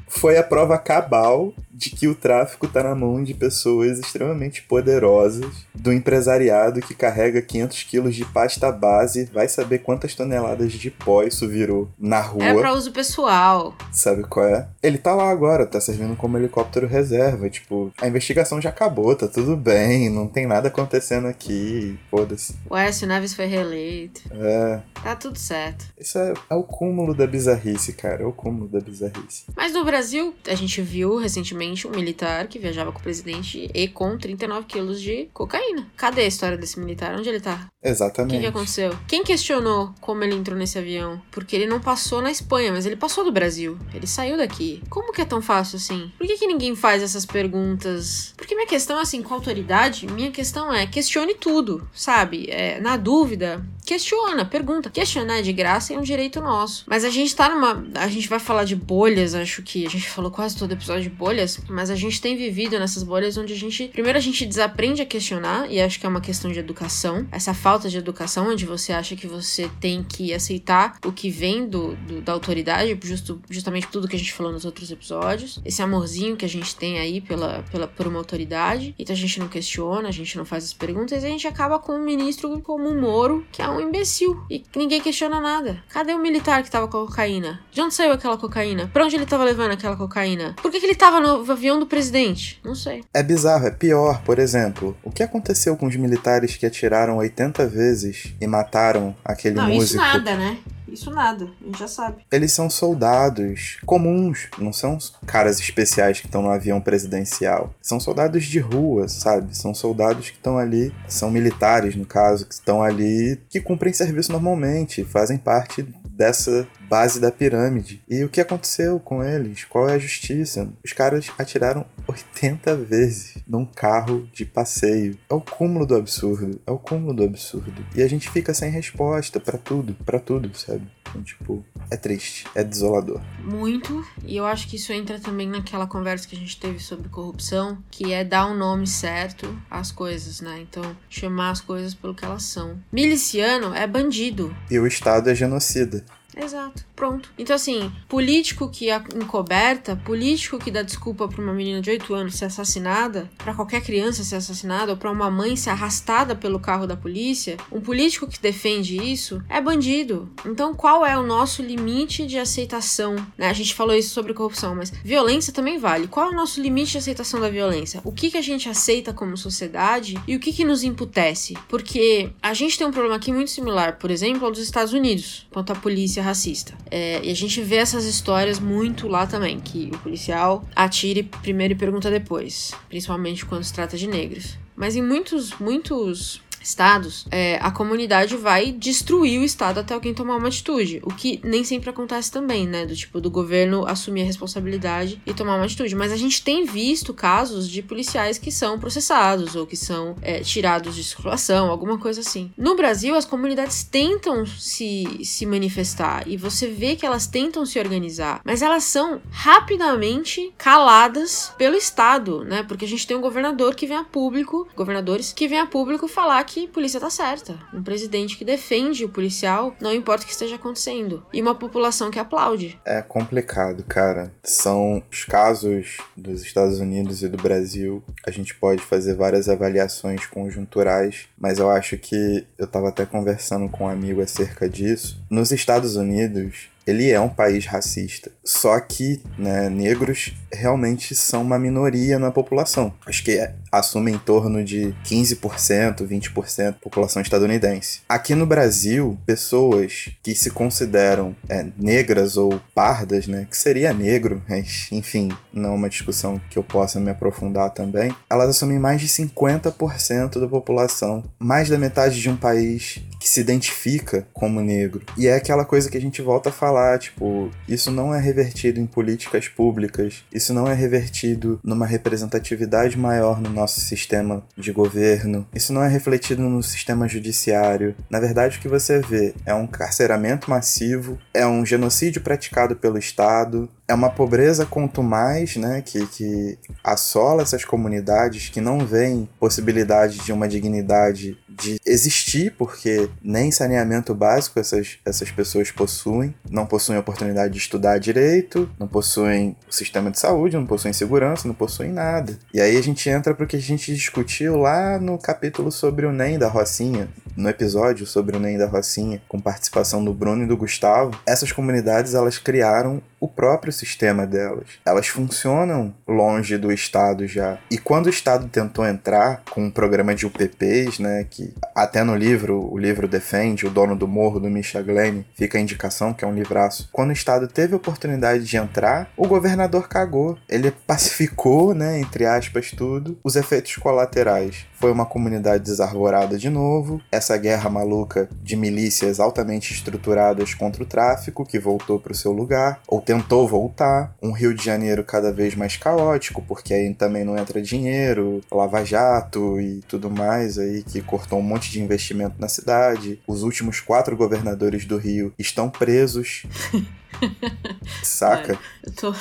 foi 0.07 0.37
a 0.37 0.43
prova 0.43 0.77
cabal 0.77 1.55
de 1.77 1.91
que 1.91 2.09
o 2.09 2.15
tráfico 2.15 2.65
está 2.65 2.83
na 2.83 2.95
mão 2.95 3.23
de 3.23 3.35
pessoas 3.35 3.99
extremamente 3.99 4.63
poderosas, 4.63 5.67
do 5.75 5.93
empresariado 5.93 6.81
que 6.81 6.95
carrega 6.95 7.43
500 7.43 7.83
quilos 7.83 8.15
de 8.15 8.25
pasta 8.25 8.73
base, 8.73 9.27
vai 9.27 9.47
saber 9.47 9.81
quantas 9.81 10.15
toneladas 10.15 10.73
de 10.73 10.91
pó 10.91 11.23
isso 11.23 11.47
virou 11.47 11.89
na 11.99 12.21
rua. 12.21 12.45
É 12.45 12.55
pra 12.55 12.73
uso 12.73 12.91
pessoal. 12.93 13.75
Sabe 13.93 14.23
qual 14.23 14.47
é? 14.47 14.69
Ele 14.83 14.97
tá 14.97 15.15
lá 15.15 15.29
agora, 15.29 15.67
tá 15.67 15.81
servindo 15.81 16.17
como 16.17 16.39
helicóptero 16.39 16.87
reserva. 16.87 17.51
Tipo, 17.51 17.93
a 18.01 18.09
investigação 18.09 18.61
já 18.61 18.71
acabou, 18.71 19.15
tá 19.15 19.29
tudo 19.29 19.55
bem, 19.57 20.09
não 20.09 20.27
tem 20.27 20.47
nada 20.47 20.69
acontecendo 20.69 21.27
aqui, 21.27 21.99
foda-se. 22.11 22.55
O 22.71 22.75
Aécio 22.75 23.07
Neves 23.07 23.35
foi 23.35 23.47
reeleito. 23.47 24.23
É. 24.33 24.81
Tá 25.03 25.15
tudo 25.15 25.39
certo. 25.39 25.85
Isso 25.99 26.19
é, 26.19 26.33
é 26.49 26.55
o 26.55 26.63
cúmulo 26.63 27.15
da 27.15 27.27
bizarrice, 27.27 27.93
cara, 27.93 28.23
é 28.23 28.27
o 28.27 28.33
cúmulo 28.33 28.67
da 28.67 28.81
bizarrice. 28.81 29.45
Mas 29.55 29.75
no 29.75 29.85
Brasil, 29.85 30.35
a 30.49 30.55
gente 30.55 30.81
viu 30.81 31.17
recentemente 31.17 31.66
um 31.87 31.91
militar 31.91 32.47
que 32.47 32.59
viajava 32.59 32.93
com 32.93 32.99
o 32.99 33.03
presidente 33.03 33.71
e 33.73 33.89
com 33.89 34.17
39 34.17 34.67
quilos 34.67 35.01
de 35.01 35.29
cocaína. 35.33 35.89
Cadê 35.97 36.23
a 36.23 36.27
história 36.27 36.57
desse 36.57 36.79
militar? 36.79 37.15
Onde 37.15 37.29
ele 37.29 37.41
tá? 37.41 37.67
Exatamente. 37.83 38.33
O 38.33 38.37
que, 38.37 38.43
que 38.43 38.49
aconteceu? 38.49 38.99
Quem 39.07 39.23
questionou 39.25 39.95
como 40.01 40.23
ele 40.25 40.35
entrou 40.35 40.59
nesse 40.59 40.79
avião? 40.79 41.21
Porque 41.31 41.55
ele 41.55 41.67
não 41.67 41.81
passou 41.81 42.21
na 42.21 42.31
Espanha, 42.31 42.73
mas 42.73 42.85
ele 42.85 42.97
passou 42.97 43.25
do 43.25 43.33
Brasil. 43.33 43.79
Ele 43.95 44.07
saiu 44.07 44.37
daqui. 44.37 44.83
Como 44.91 45.13
que 45.13 45.21
é 45.21 45.25
tão 45.25 45.41
fácil 45.41 45.77
assim? 45.77 46.13
Por 46.19 46.27
que, 46.27 46.37
que 46.37 46.47
ninguém 46.47 46.75
faz 46.75 47.03
essas 47.03 47.25
perguntas? 47.25 48.35
Porque 48.37 48.55
minha 48.55 48.67
questão 48.67 48.99
é 48.99 49.03
assim, 49.03 49.23
com 49.23 49.35
autoridade, 49.35 50.07
minha 50.07 50.31
questão 50.31 50.73
é 50.73 50.87
questione 50.87 51.35
tudo, 51.35 51.89
sabe? 51.93 52.47
É, 52.51 52.81
na 52.81 52.97
dúvida, 52.97 53.65
questiona, 53.87 54.45
pergunta. 54.45 54.91
Questionar 54.91 55.39
é 55.39 55.43
de 55.43 55.53
graça 55.53 55.93
e 55.93 55.97
é 55.97 55.99
um 55.99 56.03
direito 56.03 56.41
nosso. 56.41 56.85
Mas 56.87 57.05
a 57.05 57.11
gente 57.11 57.35
tá 57.35 57.49
numa. 57.49 57.87
A 57.95 58.09
gente 58.09 58.29
vai 58.29 58.41
falar 58.41 58.65
de 58.65 58.75
bolhas, 58.75 59.35
acho 59.35 59.63
que 59.63 59.87
a 59.87 59.89
gente 59.89 60.11
falou 60.11 60.31
quase 60.31 60.57
todo 60.57 60.73
episódio 60.73 61.05
de 61.05 61.11
bolhas, 61.11 61.61
mas 61.69 61.89
a 61.89 61.95
gente 61.95 62.21
tem 62.21 62.37
vivido 62.37 62.79
nessas 62.79 63.05
bolhas 63.05 63.39
onde 63.39 63.53
a 63.53 63.57
gente. 63.57 63.89
Primeiro 63.89 64.19
a 64.19 64.21
gente 64.21 64.45
desaprende 64.45 65.01
a 65.01 65.07
questionar, 65.07 65.71
e 65.71 65.81
acho 65.81 66.01
que 66.01 66.05
é 66.05 66.09
uma 66.09 66.21
questão 66.21 66.51
de 66.51 66.59
educação. 66.59 67.27
Essa 67.31 67.55
falta 67.55 67.89
de 67.89 67.97
educação, 67.97 68.49
onde 68.49 68.67
você 68.67 68.93
acha 68.93 69.15
que 69.15 69.27
você 69.27 69.71
tem 69.81 70.03
que 70.03 70.35
aceitar 70.35 70.99
o 71.05 71.13
que 71.13 71.31
vem 71.31 71.69
do, 71.69 71.95
do 71.95 72.21
da 72.21 72.33
autoridade, 72.33 72.99
justo, 73.05 73.41
justamente 73.49 73.87
tudo 73.87 74.09
que 74.09 74.17
a 74.17 74.19
gente 74.19 74.33
falou 74.33 74.53
nos 74.53 74.65
outros 74.65 74.91
episódios. 74.91 75.61
Esse 75.65 75.81
amorzinho 75.81 76.37
que 76.37 76.45
a 76.45 76.49
gente 76.49 76.75
tem 76.75 76.99
aí 76.99 77.21
pela, 77.21 77.63
pela, 77.71 77.87
por 77.87 78.09
uma 78.09 78.19
autoridade. 78.19 78.95
Então 78.99 79.15
a 79.15 79.19
gente 79.19 79.39
não 79.39 79.47
questiona, 79.47 80.09
a 80.09 80.13
gente 80.13 80.37
não 80.37 80.45
faz 80.45 80.65
as 80.65 80.73
perguntas, 80.73 81.23
e 81.23 81.27
a 81.27 81.31
gente 81.31 81.47
acaba 81.47 81.79
com 81.79 81.93
um 81.93 82.05
ministro 82.05 82.61
como 82.61 82.89
o 82.89 83.01
Moro, 83.01 83.47
que 83.53 83.63
é 83.63 83.69
um 83.69 83.76
um 83.77 83.89
imbecil 83.89 84.41
e 84.51 84.65
ninguém 84.75 85.01
questiona 85.01 85.41
nada. 85.41 85.83
Cadê 85.89 86.15
o 86.15 86.19
militar 86.19 86.63
que 86.63 86.71
tava 86.71 86.89
com 86.89 86.99
a 86.99 87.07
cocaína? 87.07 87.61
De 87.71 87.81
onde 87.81 87.95
saiu 87.95 88.13
aquela 88.13 88.37
cocaína? 88.37 88.91
Pra 88.93 89.05
onde 89.05 89.17
ele 89.17 89.27
tava 89.27 89.45
levando 89.45 89.73
aquela 89.73 89.97
cocaína? 89.97 90.55
Por 90.61 90.71
que, 90.71 90.81
que 90.81 90.87
ele 90.87 90.95
tava 90.95 91.21
no 91.21 91.51
avião 91.51 91.79
do 91.79 91.87
presidente? 91.87 92.61
Não 92.65 92.75
sei. 92.75 93.05
É 93.13 93.23
bizarro, 93.23 93.67
é 93.67 93.71
pior. 93.71 94.23
Por 94.23 94.39
exemplo, 94.39 94.97
o 95.03 95.11
que 95.11 95.23
aconteceu 95.23 95.77
com 95.77 95.87
os 95.87 95.97
militares 95.97 96.57
que 96.57 96.67
atiraram 96.67 97.17
80 97.19 97.67
vezes 97.67 98.35
e 98.41 98.47
mataram 98.47 99.15
aquele 99.25 99.57
não, 99.57 99.69
músico? 99.69 99.85
Isso 99.85 99.97
nada, 99.97 100.37
né? 100.37 100.59
Isso 100.89 101.11
nada, 101.11 101.49
a 101.61 101.65
gente 101.65 101.79
já 101.79 101.89
sabe. 101.89 102.25
Eles 102.31 102.53
são 102.53 102.71
soldados 102.71 103.79
comuns, 103.85 104.49
não 104.59 104.73
são 104.73 104.99
caras 105.27 105.59
especiais 105.61 106.21
que 106.21 106.27
estão 106.27 106.43
no 106.43 106.51
avião 106.51 106.81
presidencial. 106.81 107.75
São 107.83 107.99
soldados 107.99 108.45
de 108.45 108.59
rua, 108.59 109.09
sabe? 109.09 109.57
São 109.57 109.75
soldados 109.75 110.31
que 110.31 110.37
estão 110.37 110.59
ali, 110.59 110.95
são 111.09 111.31
militares 111.31 111.97
no 111.97 112.07
caso, 112.07 112.47
que 112.47 112.55
estão 112.55 112.83
ali, 112.83 113.41
que 113.49 113.61
cumprem 113.61 113.93
serviço 113.93 114.33
normalmente, 114.33 115.05
fazem 115.05 115.39
parte 115.39 115.83
dessa 116.17 116.67
base 116.89 117.21
da 117.21 117.31
pirâmide. 117.31 118.03
E 118.09 118.25
o 118.25 118.29
que 118.29 118.41
aconteceu 118.41 118.99
com 119.01 119.23
eles? 119.23 119.65
Qual 119.65 119.89
é 119.89 119.95
a 119.95 119.99
justiça? 119.99 120.69
Os 120.85 120.93
caras 120.93 121.31
atiraram 121.39 121.85
80 122.07 122.77
vezes 122.77 123.39
num 123.47 123.65
carro 123.65 124.29
de 124.33 124.45
passeio. 124.45 125.19
É 125.29 125.35
o 125.35 125.41
cúmulo 125.41 125.87
do 125.87 125.97
absurdo. 125.97 126.61
É 126.67 126.71
o 126.71 126.79
cúmulo 126.79 127.15
do 127.15 127.25
absurdo. 127.25 127.85
E 127.95 128.03
a 128.03 128.09
gente 128.09 128.31
fica 128.31 128.55
sem 128.55 128.71
resposta 128.71 129.41
para 129.41 129.59
tudo, 129.59 129.95
para 130.05 130.19
tudo, 130.19 130.57
sabe? 130.57 130.87
Então, 131.09 131.23
tipo, 131.23 131.65
é 131.91 131.97
triste, 131.97 132.47
é 132.55 132.65
desolador. 132.65 133.21
Muito. 133.43 134.05
E 134.25 134.37
eu 134.37 134.45
acho 134.45 134.69
que 134.69 134.77
isso 134.77 134.93
entra 134.93 135.19
também 135.19 135.49
naquela 135.49 135.87
conversa 135.87 136.27
que 136.27 136.37
a 136.37 136.39
gente 136.39 136.59
teve 136.59 136.79
sobre 136.81 137.09
corrupção, 137.09 137.79
que 137.91 138.13
é 138.13 138.25
dar 138.25 138.47
um 138.47 138.57
nome 138.57 138.87
certo 138.87 139.57
às 139.71 139.93
coisas, 139.93 140.41
né? 140.41 140.61
Então, 140.61 140.97
chamar 141.09 141.51
as 141.51 141.61
coisas 141.61 141.95
pelo 141.95 142.15
que 142.15 142.25
elas 142.25 142.43
são. 142.43 142.79
Miliciano 142.93 143.75
é 143.75 143.87
bandido. 143.87 144.55
E 144.71 144.79
o 144.79 144.87
Estado 144.87 145.31
é 145.31 145.35
genocida. 145.35 146.05
Exato. 146.37 146.85
Pronto. 146.95 147.31
Então, 147.39 147.57
assim, 147.57 147.91
político 148.09 148.69
que 148.69 148.89
encoberta, 149.15 149.97
político 149.97 150.59
que 150.59 150.71
dá 150.71 150.83
desculpa 150.83 151.27
pra 151.27 151.43
uma 151.43 151.53
menina 151.53 151.81
de 151.81 151.91
8 151.91 152.15
anos 152.15 152.35
ser 152.37 152.45
assassinada, 152.47 153.31
para 153.39 153.55
qualquer 153.55 153.83
criança 153.83 154.23
ser 154.23 154.37
assassinada, 154.37 154.93
ou 154.93 154.99
pra 154.99 155.11
uma 155.11 155.31
mãe 155.31 155.57
ser 155.57 155.71
arrastada 155.71 156.35
pelo 156.35 156.61
carro 156.61 156.87
da 156.87 156.97
polícia, 156.97 157.57
um 157.73 157.81
político 157.81 158.27
que 158.27 158.41
defende 158.41 158.97
isso 158.97 159.43
é 159.49 159.61
bandido. 159.61 160.31
Então, 160.45 160.75
qual 160.75 161.05
é 161.05 161.19
o 161.19 161.23
nosso 161.23 161.63
limite 161.63 162.27
de 162.27 162.39
aceitação? 162.39 163.17
Né? 163.37 163.49
A 163.49 163.53
gente 163.53 163.75
falou 163.75 163.95
isso 163.95 164.13
sobre 164.13 164.35
corrupção, 164.35 164.75
mas 164.75 164.91
violência 164.91 165.53
também 165.53 165.79
vale. 165.79 166.07
Qual 166.07 166.27
é 166.27 166.33
o 166.33 166.37
nosso 166.37 166.61
limite 166.61 166.93
de 166.93 166.99
aceitação 166.99 167.41
da 167.41 167.49
violência? 167.49 168.01
O 168.05 168.13
que, 168.13 168.31
que 168.31 168.39
a 168.39 168.43
gente 168.43 168.69
aceita 168.69 169.13
como 169.13 169.37
sociedade 169.37 170.21
e 170.27 170.37
o 170.37 170.41
que, 170.41 170.53
que 170.53 170.65
nos 170.65 170.83
imputece? 170.83 171.55
Porque 171.69 172.31
a 172.43 172.53
gente 172.53 172.77
tem 172.77 172.87
um 172.87 172.93
problema 172.93 173.17
aqui 173.17 173.33
muito 173.33 173.51
similar, 173.51 173.99
por 173.99 174.11
exemplo, 174.11 174.45
ao 174.45 174.51
dos 174.51 174.61
Estados 174.61 174.93
Unidos, 174.93 175.47
quanto 175.51 175.73
à 175.73 175.77
polícia 175.77 176.26
racista. 176.27 176.75
É, 176.91 177.25
e 177.25 177.31
a 177.31 177.35
gente 177.35 177.61
vê 177.63 177.77
essas 177.77 178.05
histórias 178.05 178.59
muito 178.59 179.09
lá 179.09 179.27
também, 179.27 179.59
que 179.59 179.91
o 179.93 179.99
policial 179.99 180.65
atire 180.75 181.23
primeiro 181.23 181.73
e 181.73 181.77
pergunta 181.77 182.11
depois, 182.11 182.73
principalmente 182.89 183.47
quando 183.47 183.65
se 183.65 183.73
trata 183.73 183.97
de 183.97 184.07
negros. 184.07 184.59
Mas 184.75 184.95
em 184.95 185.03
muitos, 185.03 185.55
muitos 185.59 186.43
estados, 186.63 187.27
é, 187.31 187.59
a 187.61 187.71
comunidade 187.71 188.37
vai 188.37 188.73
destruir 188.73 189.41
o 189.41 189.45
estado 189.45 189.81
até 189.81 189.95
alguém 189.95 190.15
tomar 190.15 190.37
uma 190.37 190.49
atitude. 190.49 191.01
O 191.05 191.09
que 191.09 191.41
nem 191.45 191.65
sempre 191.65 191.91
acontece 191.91 192.31
também, 192.31 192.67
né? 192.67 192.87
Do 192.87 192.95
tipo, 192.95 193.21
do 193.21 193.31
governo 193.31 193.87
assumir 193.87 194.23
a 194.23 194.27
responsabilidade 194.27 195.21
e 195.27 195.35
tomar 195.35 195.57
uma 195.57 195.65
atitude. 195.65 195.95
Mas 195.95 196.13
a 196.13 196.17
gente 196.17 196.43
tem 196.43 196.65
visto 196.65 197.15
casos 197.15 197.69
de 197.69 197.83
policiais 197.83 198.39
que 198.39 198.51
são 198.51 198.79
processados 198.79 199.55
ou 199.55 199.67
que 199.67 199.77
são 199.77 200.17
é, 200.23 200.41
tirados 200.41 200.95
de 200.95 201.05
circulação, 201.05 201.71
alguma 201.71 201.99
coisa 201.99 202.21
assim. 202.21 202.51
No 202.57 202.77
Brasil, 202.77 203.15
as 203.15 203.25
comunidades 203.25 203.83
tentam 203.83 204.45
se, 204.47 205.21
se 205.25 205.47
manifestar 205.47 206.27
e 206.27 206.37
você 206.37 206.69
vê 206.69 206.97
que 206.97 207.07
elas 207.07 207.27
tentam 207.27 207.65
se 207.65 207.79
organizar, 207.79 208.41
mas 208.45 208.63
elas 208.63 208.85
são 208.85 209.21
rapidamente 209.31 210.53
caladas 210.57 211.53
pelo 211.57 211.77
Estado, 211.77 212.45
né? 212.45 212.63
Porque 212.63 212.85
a 212.85 212.89
gente 212.89 213.07
tem 213.07 213.17
um 213.17 213.21
governador 213.21 213.75
que 213.75 213.87
vem 213.87 213.97
a 213.97 214.05
público, 214.05 214.67
governadores 214.77 215.33
que 215.33 215.49
vem 215.49 215.59
a 215.59 215.67
público 215.67 216.09
falar 216.09 216.45
que 216.47 216.69
polícia 216.69 217.01
tá 217.01 217.11
certa. 217.11 217.59
Um 217.75 217.83
presidente 217.83 218.37
que 218.39 218.45
defende 218.45 219.05
o 219.05 219.09
policial, 219.09 219.75
não 219.81 219.93
importa 219.93 220.23
o 220.23 220.27
que 220.27 220.33
esteja 220.33 220.57
acontecendo. 220.57 221.27
E 221.33 221.43
uma 221.43 221.55
população 221.55 222.11
que 222.11 222.19
aplaude. 222.19 222.81
É 222.85 223.03
complicado, 223.03 223.83
cara. 223.85 224.33
São 224.43 225.03
os 225.11 225.25
casos 225.25 225.99
dos 226.17 226.43
Estados 226.43 226.79
Unidos 226.79 227.23
e 227.23 227.29
do 227.29 227.37
Brasil. 227.37 228.03
A 228.27 228.31
gente 228.31 228.55
pode 228.55 228.81
fazer 228.81 229.15
várias 229.15 229.49
avaliações 229.49 230.25
conjunturais, 230.27 231.27
mas 231.39 231.59
eu 231.59 231.69
acho 231.69 231.99
que 231.99 232.47
eu 232.57 232.67
tava 232.67 232.89
até 232.89 233.05
conversando 233.05 233.69
com 233.69 233.85
um 233.85 233.89
amigo 233.89 234.23
acerca 234.23 234.69
disso. 234.69 235.21
Nos 235.29 235.51
Estados 235.51 235.97
Unidos, 235.97 236.69
ele 236.87 237.11
é 237.11 237.21
um 237.21 237.29
país 237.29 237.67
racista. 237.67 238.31
Só 238.45 238.79
que 238.79 239.21
né, 239.37 239.69
negros 239.69 240.33
realmente 240.53 241.15
são 241.15 241.43
uma 241.43 241.59
minoria 241.59 242.19
na 242.19 242.31
população. 242.31 242.95
Acho 243.05 243.25
que 243.25 243.33
é, 243.33 243.55
assume 243.79 244.13
em 244.13 244.19
torno 244.19 244.65
de 244.65 244.95
15%, 245.05 246.07
20% 246.07 246.57
da 246.65 246.73
população 246.73 247.23
estadunidense. 247.23 248.01
Aqui 248.09 248.35
no 248.35 248.47
Brasil, 248.47 249.19
pessoas 249.27 250.11
que 250.23 250.35
se 250.35 250.51
consideram 250.51 251.35
é, 251.49 251.67
negras 251.79 252.37
ou 252.37 252.61
pardas, 252.75 253.27
né, 253.27 253.47
que 253.51 253.57
seria 253.57 253.93
negro, 253.93 254.43
mas 254.49 254.89
enfim, 254.93 255.31
não 255.53 255.71
é 255.71 255.75
uma 255.75 255.89
discussão 255.89 256.41
que 256.51 256.59
eu 256.59 256.63
possa 256.63 257.01
me 257.01 257.11
aprofundar 257.11 257.71
também, 257.71 258.15
elas 258.31 258.51
assumem 258.51 258.79
mais 258.79 259.01
de 259.01 259.09
50% 259.09 260.41
da 260.41 260.49
população, 260.49 261.25
mais 261.39 261.69
da 261.69 261.79
metade 261.79 262.21
de 262.21 262.29
um 262.29 262.37
país 262.37 263.01
que 263.21 263.29
se 263.29 263.41
identifica 263.41 264.27
como 264.33 264.61
negro. 264.61 265.03
E 265.17 265.27
é 265.27 265.35
aquela 265.35 265.65
coisa 265.65 265.91
que 265.91 265.97
a 265.97 266.01
gente 266.01 266.23
volta 266.23 266.51
a 266.51 266.53
falar, 266.53 266.99
tipo, 266.99 267.51
isso 267.69 267.91
não 267.91 268.15
é 268.15 268.21
revertido 268.21 268.81
em 268.81 268.87
políticas 268.87 269.49
públicas, 269.49 270.25
isso 270.33 270.53
não 270.53 270.69
é 270.69 270.75
revertido 270.75 271.59
numa 271.63 271.87
representatividade 271.87 272.99
maior 272.99 273.41
no 273.41 273.51
nosso 273.51 273.66
sistema 273.67 274.43
de 274.57 274.73
governo, 274.73 275.47
isso 275.55 275.73
não 275.73 275.83
é 275.83 275.89
refletido 275.89 276.43
no 276.43 276.63
sistema 276.63 277.09
judiciário. 277.09 277.95
Na 278.11 278.21
verdade, 278.21 278.59
o 278.59 278.61
que 278.61 278.69
você 278.69 279.01
vê 279.01 279.35
é 279.45 279.55
um 279.55 279.67
carceramento 279.67 280.51
massivo, 280.51 281.19
é 281.33 281.47
um 281.47 281.65
genocídio 281.65 282.23
praticado 282.23 282.77
pelo 282.77 282.99
Estado, 282.99 283.69
é 283.89 283.95
uma 283.95 284.11
pobreza 284.11 284.67
quanto 284.67 285.03
mais, 285.03 285.57
né, 285.57 285.83
que, 285.83 286.07
que 286.07 286.59
assola 286.83 287.43
essas 287.43 287.65
comunidades 287.65 288.49
que 288.49 288.61
não 288.61 288.81
veem 288.81 289.29
possibilidade 289.39 290.19
de 290.19 290.33
uma 290.33 290.49
dignidade 290.49 291.39
de 291.49 291.81
existir, 291.87 292.55
porque 292.59 293.09
nem 293.23 293.51
saneamento 293.51 294.15
básico 294.15 294.59
essas, 294.59 294.99
essas 295.05 295.31
pessoas 295.31 295.71
possuem, 295.71 296.35
não 296.51 296.67
possuem 296.67 296.99
oportunidade 296.99 297.53
de 297.55 297.59
estudar 297.59 297.99
direito, 297.99 298.69
não 298.79 298.87
possuem 298.87 299.57
sistema 299.71 300.11
de 300.11 300.19
saúde, 300.19 300.57
não 300.57 300.67
possuem 300.67 300.93
segurança, 300.93 301.49
não 301.49 301.55
possuem 301.55 301.93
nada. 301.93 302.39
E 302.53 302.61
aí 302.61 302.77
a 302.77 302.83
gente 302.83 303.09
entra 303.09 303.35
para 303.35 303.45
o 303.45 303.47
que 303.49 303.57
a 303.57 303.61
gente 303.61 303.95
discutiu 303.95 304.57
lá 304.57 304.99
no 304.99 305.19
capítulo 305.19 305.73
sobre 305.73 306.05
o 306.05 306.13
NEM 306.13 306.39
da 306.39 306.49
Rocinha, 306.49 307.09
no 307.37 307.49
episódio 307.49 308.07
sobre 308.07 308.37
o 308.37 308.41
NEM 308.41 308.59
da 308.59 308.67
Rocinha, 308.67 309.23
com 309.29 309.41
participação 309.41 310.05
do 310.05 310.13
Bruno 310.13 310.45
e 310.45 310.47
do 310.47 310.57
Gustavo. 310.57 311.19
Essas 311.27 311.53
comunidades 311.53 312.15
elas 312.15 312.39
criaram 312.39 313.03
o 313.21 313.29
próprio 313.29 313.73
sistema 313.73 314.27
delas. 314.27 314.69
Elas 314.85 315.09
funcionam 315.09 315.95
longe 316.07 316.57
do 316.59 316.73
Estado 316.73 317.27
já. 317.27 317.59
E 317.71 317.79
quando 317.79 318.07
o 318.07 318.11
Estado 318.11 318.49
tentou 318.49 318.87
entrar 318.87 319.43
com 319.51 319.65
um 319.65 319.71
programa 319.71 320.15
de 320.15 320.27
UPPs, 320.27 320.99
né, 320.99 321.27
que 321.29 321.55
até 321.75 322.03
no 322.03 322.15
livro, 322.15 322.73
o 322.73 322.79
livro 322.79 323.09
defende, 323.09 323.67
o 323.67 323.71
dono 323.71 323.97
do 323.97 324.07
morro 324.07 324.41
do 324.41 324.51
Misha 324.51 324.83
Glenn, 324.83 325.23
fica 325.35 325.59
a 325.59 325.61
indicação 325.61 326.13
que 326.13 326.25
é 326.25 326.29
um 326.29 326.35
livraço. 326.35 326.89
Quando 326.93 327.11
o 327.11 327.15
Estado 327.15 327.49
teve 327.49 327.75
a 327.75 327.77
oportunidade 327.77 328.45
de 328.45 328.57
entrar, 328.57 329.11
o 329.17 329.27
governador 329.27 329.89
cagou. 329.89 330.39
Ele 330.49 330.71
pacificou, 330.71 331.75
né, 331.75 332.01
entre 332.01 332.27
aspas, 332.27 332.71
tudo, 332.71 333.19
os 333.25 333.37
efeitos 333.37 333.77
colaterais. 333.77 334.67
Foi 334.75 334.93
uma 334.93 335.07
comunidade 335.07 335.65
desarvorada 335.65 336.37
de 336.39 336.51
novo, 336.51 337.01
essa 337.11 337.37
guerra 337.37 337.71
maluca 337.71 338.29
de 338.43 338.57
milícias 338.57 339.19
altamente 339.21 339.73
estruturadas 339.73 340.55
contra 340.55 340.83
o 340.83 340.87
tráfico, 340.87 341.47
que 341.47 341.59
voltou 341.59 341.99
para 341.99 342.13
o 342.13 342.17
seu 342.17 342.33
lugar, 342.33 342.81
ou 342.87 343.01
tentou 343.07 343.47
voltar, 343.47 344.15
um 344.21 344.33
Rio 344.33 344.53
de 344.53 344.65
Janeiro 344.65 345.05
cada 345.05 345.33
vez 345.33 345.55
mais 345.55 345.77
caótico, 345.77 346.43
porque 346.43 346.75
aí 346.75 346.93
também 346.93 347.25
não 347.25 347.39
entra 347.39 347.63
dinheiro, 347.63 348.41
Lava 348.51 348.85
Jato 348.85 349.61
e 349.61 349.81
tudo 349.89 350.11
mais 350.11 350.59
aí 350.59 350.83
que 350.83 351.01
cortou 351.01 351.39
um 351.39 351.43
monte 351.43 351.71
de 351.71 351.81
investimento 351.81 352.35
na 352.39 352.49
cidade. 352.49 353.21
Os 353.27 353.45
últimos 353.45 353.81
quatro 353.81 354.17
governadores 354.17 354.85
do 354.85 354.97
Rio 354.97 355.33
estão 355.39 355.71
presos. 355.71 356.43
Saca? 358.03 358.59
eu 358.83 358.93
tô 358.93 359.15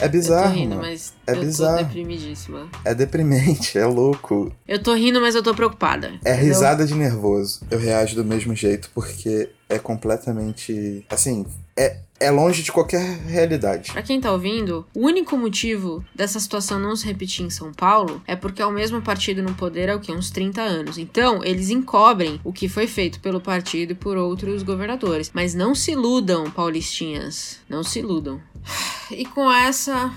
é 0.00 0.08
bizarro. 0.08 0.46
Eu 0.46 0.52
tô 0.52 0.58
rindo, 0.58 0.76
mas 0.76 1.14
é 1.26 1.32
eu 1.32 1.40
bizarro. 1.40 1.78
tô 1.78 1.84
deprimidíssima. 1.84 2.68
É 2.84 2.94
deprimente, 2.94 3.78
é 3.78 3.86
louco. 3.86 4.52
Eu 4.66 4.82
tô 4.82 4.94
rindo, 4.94 5.20
mas 5.20 5.34
eu 5.34 5.42
tô 5.42 5.54
preocupada. 5.54 6.08
É 6.24 6.32
entendeu? 6.32 6.46
risada 6.46 6.86
de 6.86 6.94
nervoso. 6.94 7.60
Eu 7.70 7.78
reajo 7.78 8.14
do 8.14 8.24
mesmo 8.24 8.54
jeito, 8.54 8.90
porque 8.94 9.50
é 9.68 9.78
completamente. 9.78 11.04
Assim, 11.08 11.46
é, 11.76 11.98
é 12.20 12.30
longe 12.30 12.62
de 12.62 12.72
qualquer 12.72 13.18
realidade. 13.20 13.92
Pra 13.92 14.02
quem 14.02 14.20
tá 14.20 14.32
ouvindo, 14.32 14.86
o 14.94 15.00
único 15.00 15.36
motivo 15.36 16.04
dessa 16.14 16.40
situação 16.40 16.78
não 16.78 16.96
se 16.96 17.06
repetir 17.06 17.44
em 17.44 17.50
São 17.50 17.72
Paulo 17.72 18.22
é 18.26 18.34
porque 18.34 18.62
é 18.62 18.66
o 18.66 18.72
mesmo 18.72 19.00
partido 19.00 19.42
no 19.42 19.54
poder 19.54 19.90
há 19.90 19.96
o 19.96 20.00
quê? 20.00 20.12
Uns 20.12 20.30
30 20.30 20.60
anos. 20.60 20.98
Então, 20.98 21.44
eles 21.44 21.70
encobrem 21.70 22.40
o 22.44 22.52
que 22.52 22.68
foi 22.68 22.86
feito 22.86 23.20
pelo 23.20 23.40
partido 23.40 23.92
e 23.92 23.94
por 23.94 24.16
outros 24.16 24.62
governadores. 24.62 25.30
Mas 25.32 25.54
não 25.54 25.74
se 25.74 25.92
iludam, 25.92 26.50
paulistinhas. 26.50 27.60
Não 27.68 27.82
se 27.82 28.00
iludam. 28.00 28.40
E 29.10 29.24
com 29.24 29.50
essa, 29.50 30.12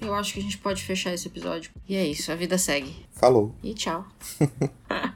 eu 0.00 0.14
acho 0.14 0.34
que 0.34 0.40
a 0.40 0.42
gente 0.42 0.58
pode 0.58 0.82
fechar 0.82 1.12
esse 1.12 1.26
episódio. 1.26 1.70
E 1.88 1.96
é 1.96 2.06
isso, 2.06 2.30
a 2.30 2.34
vida 2.34 2.58
segue. 2.58 2.94
Falou. 3.12 3.54
E 3.62 3.74
tchau. 3.74 4.06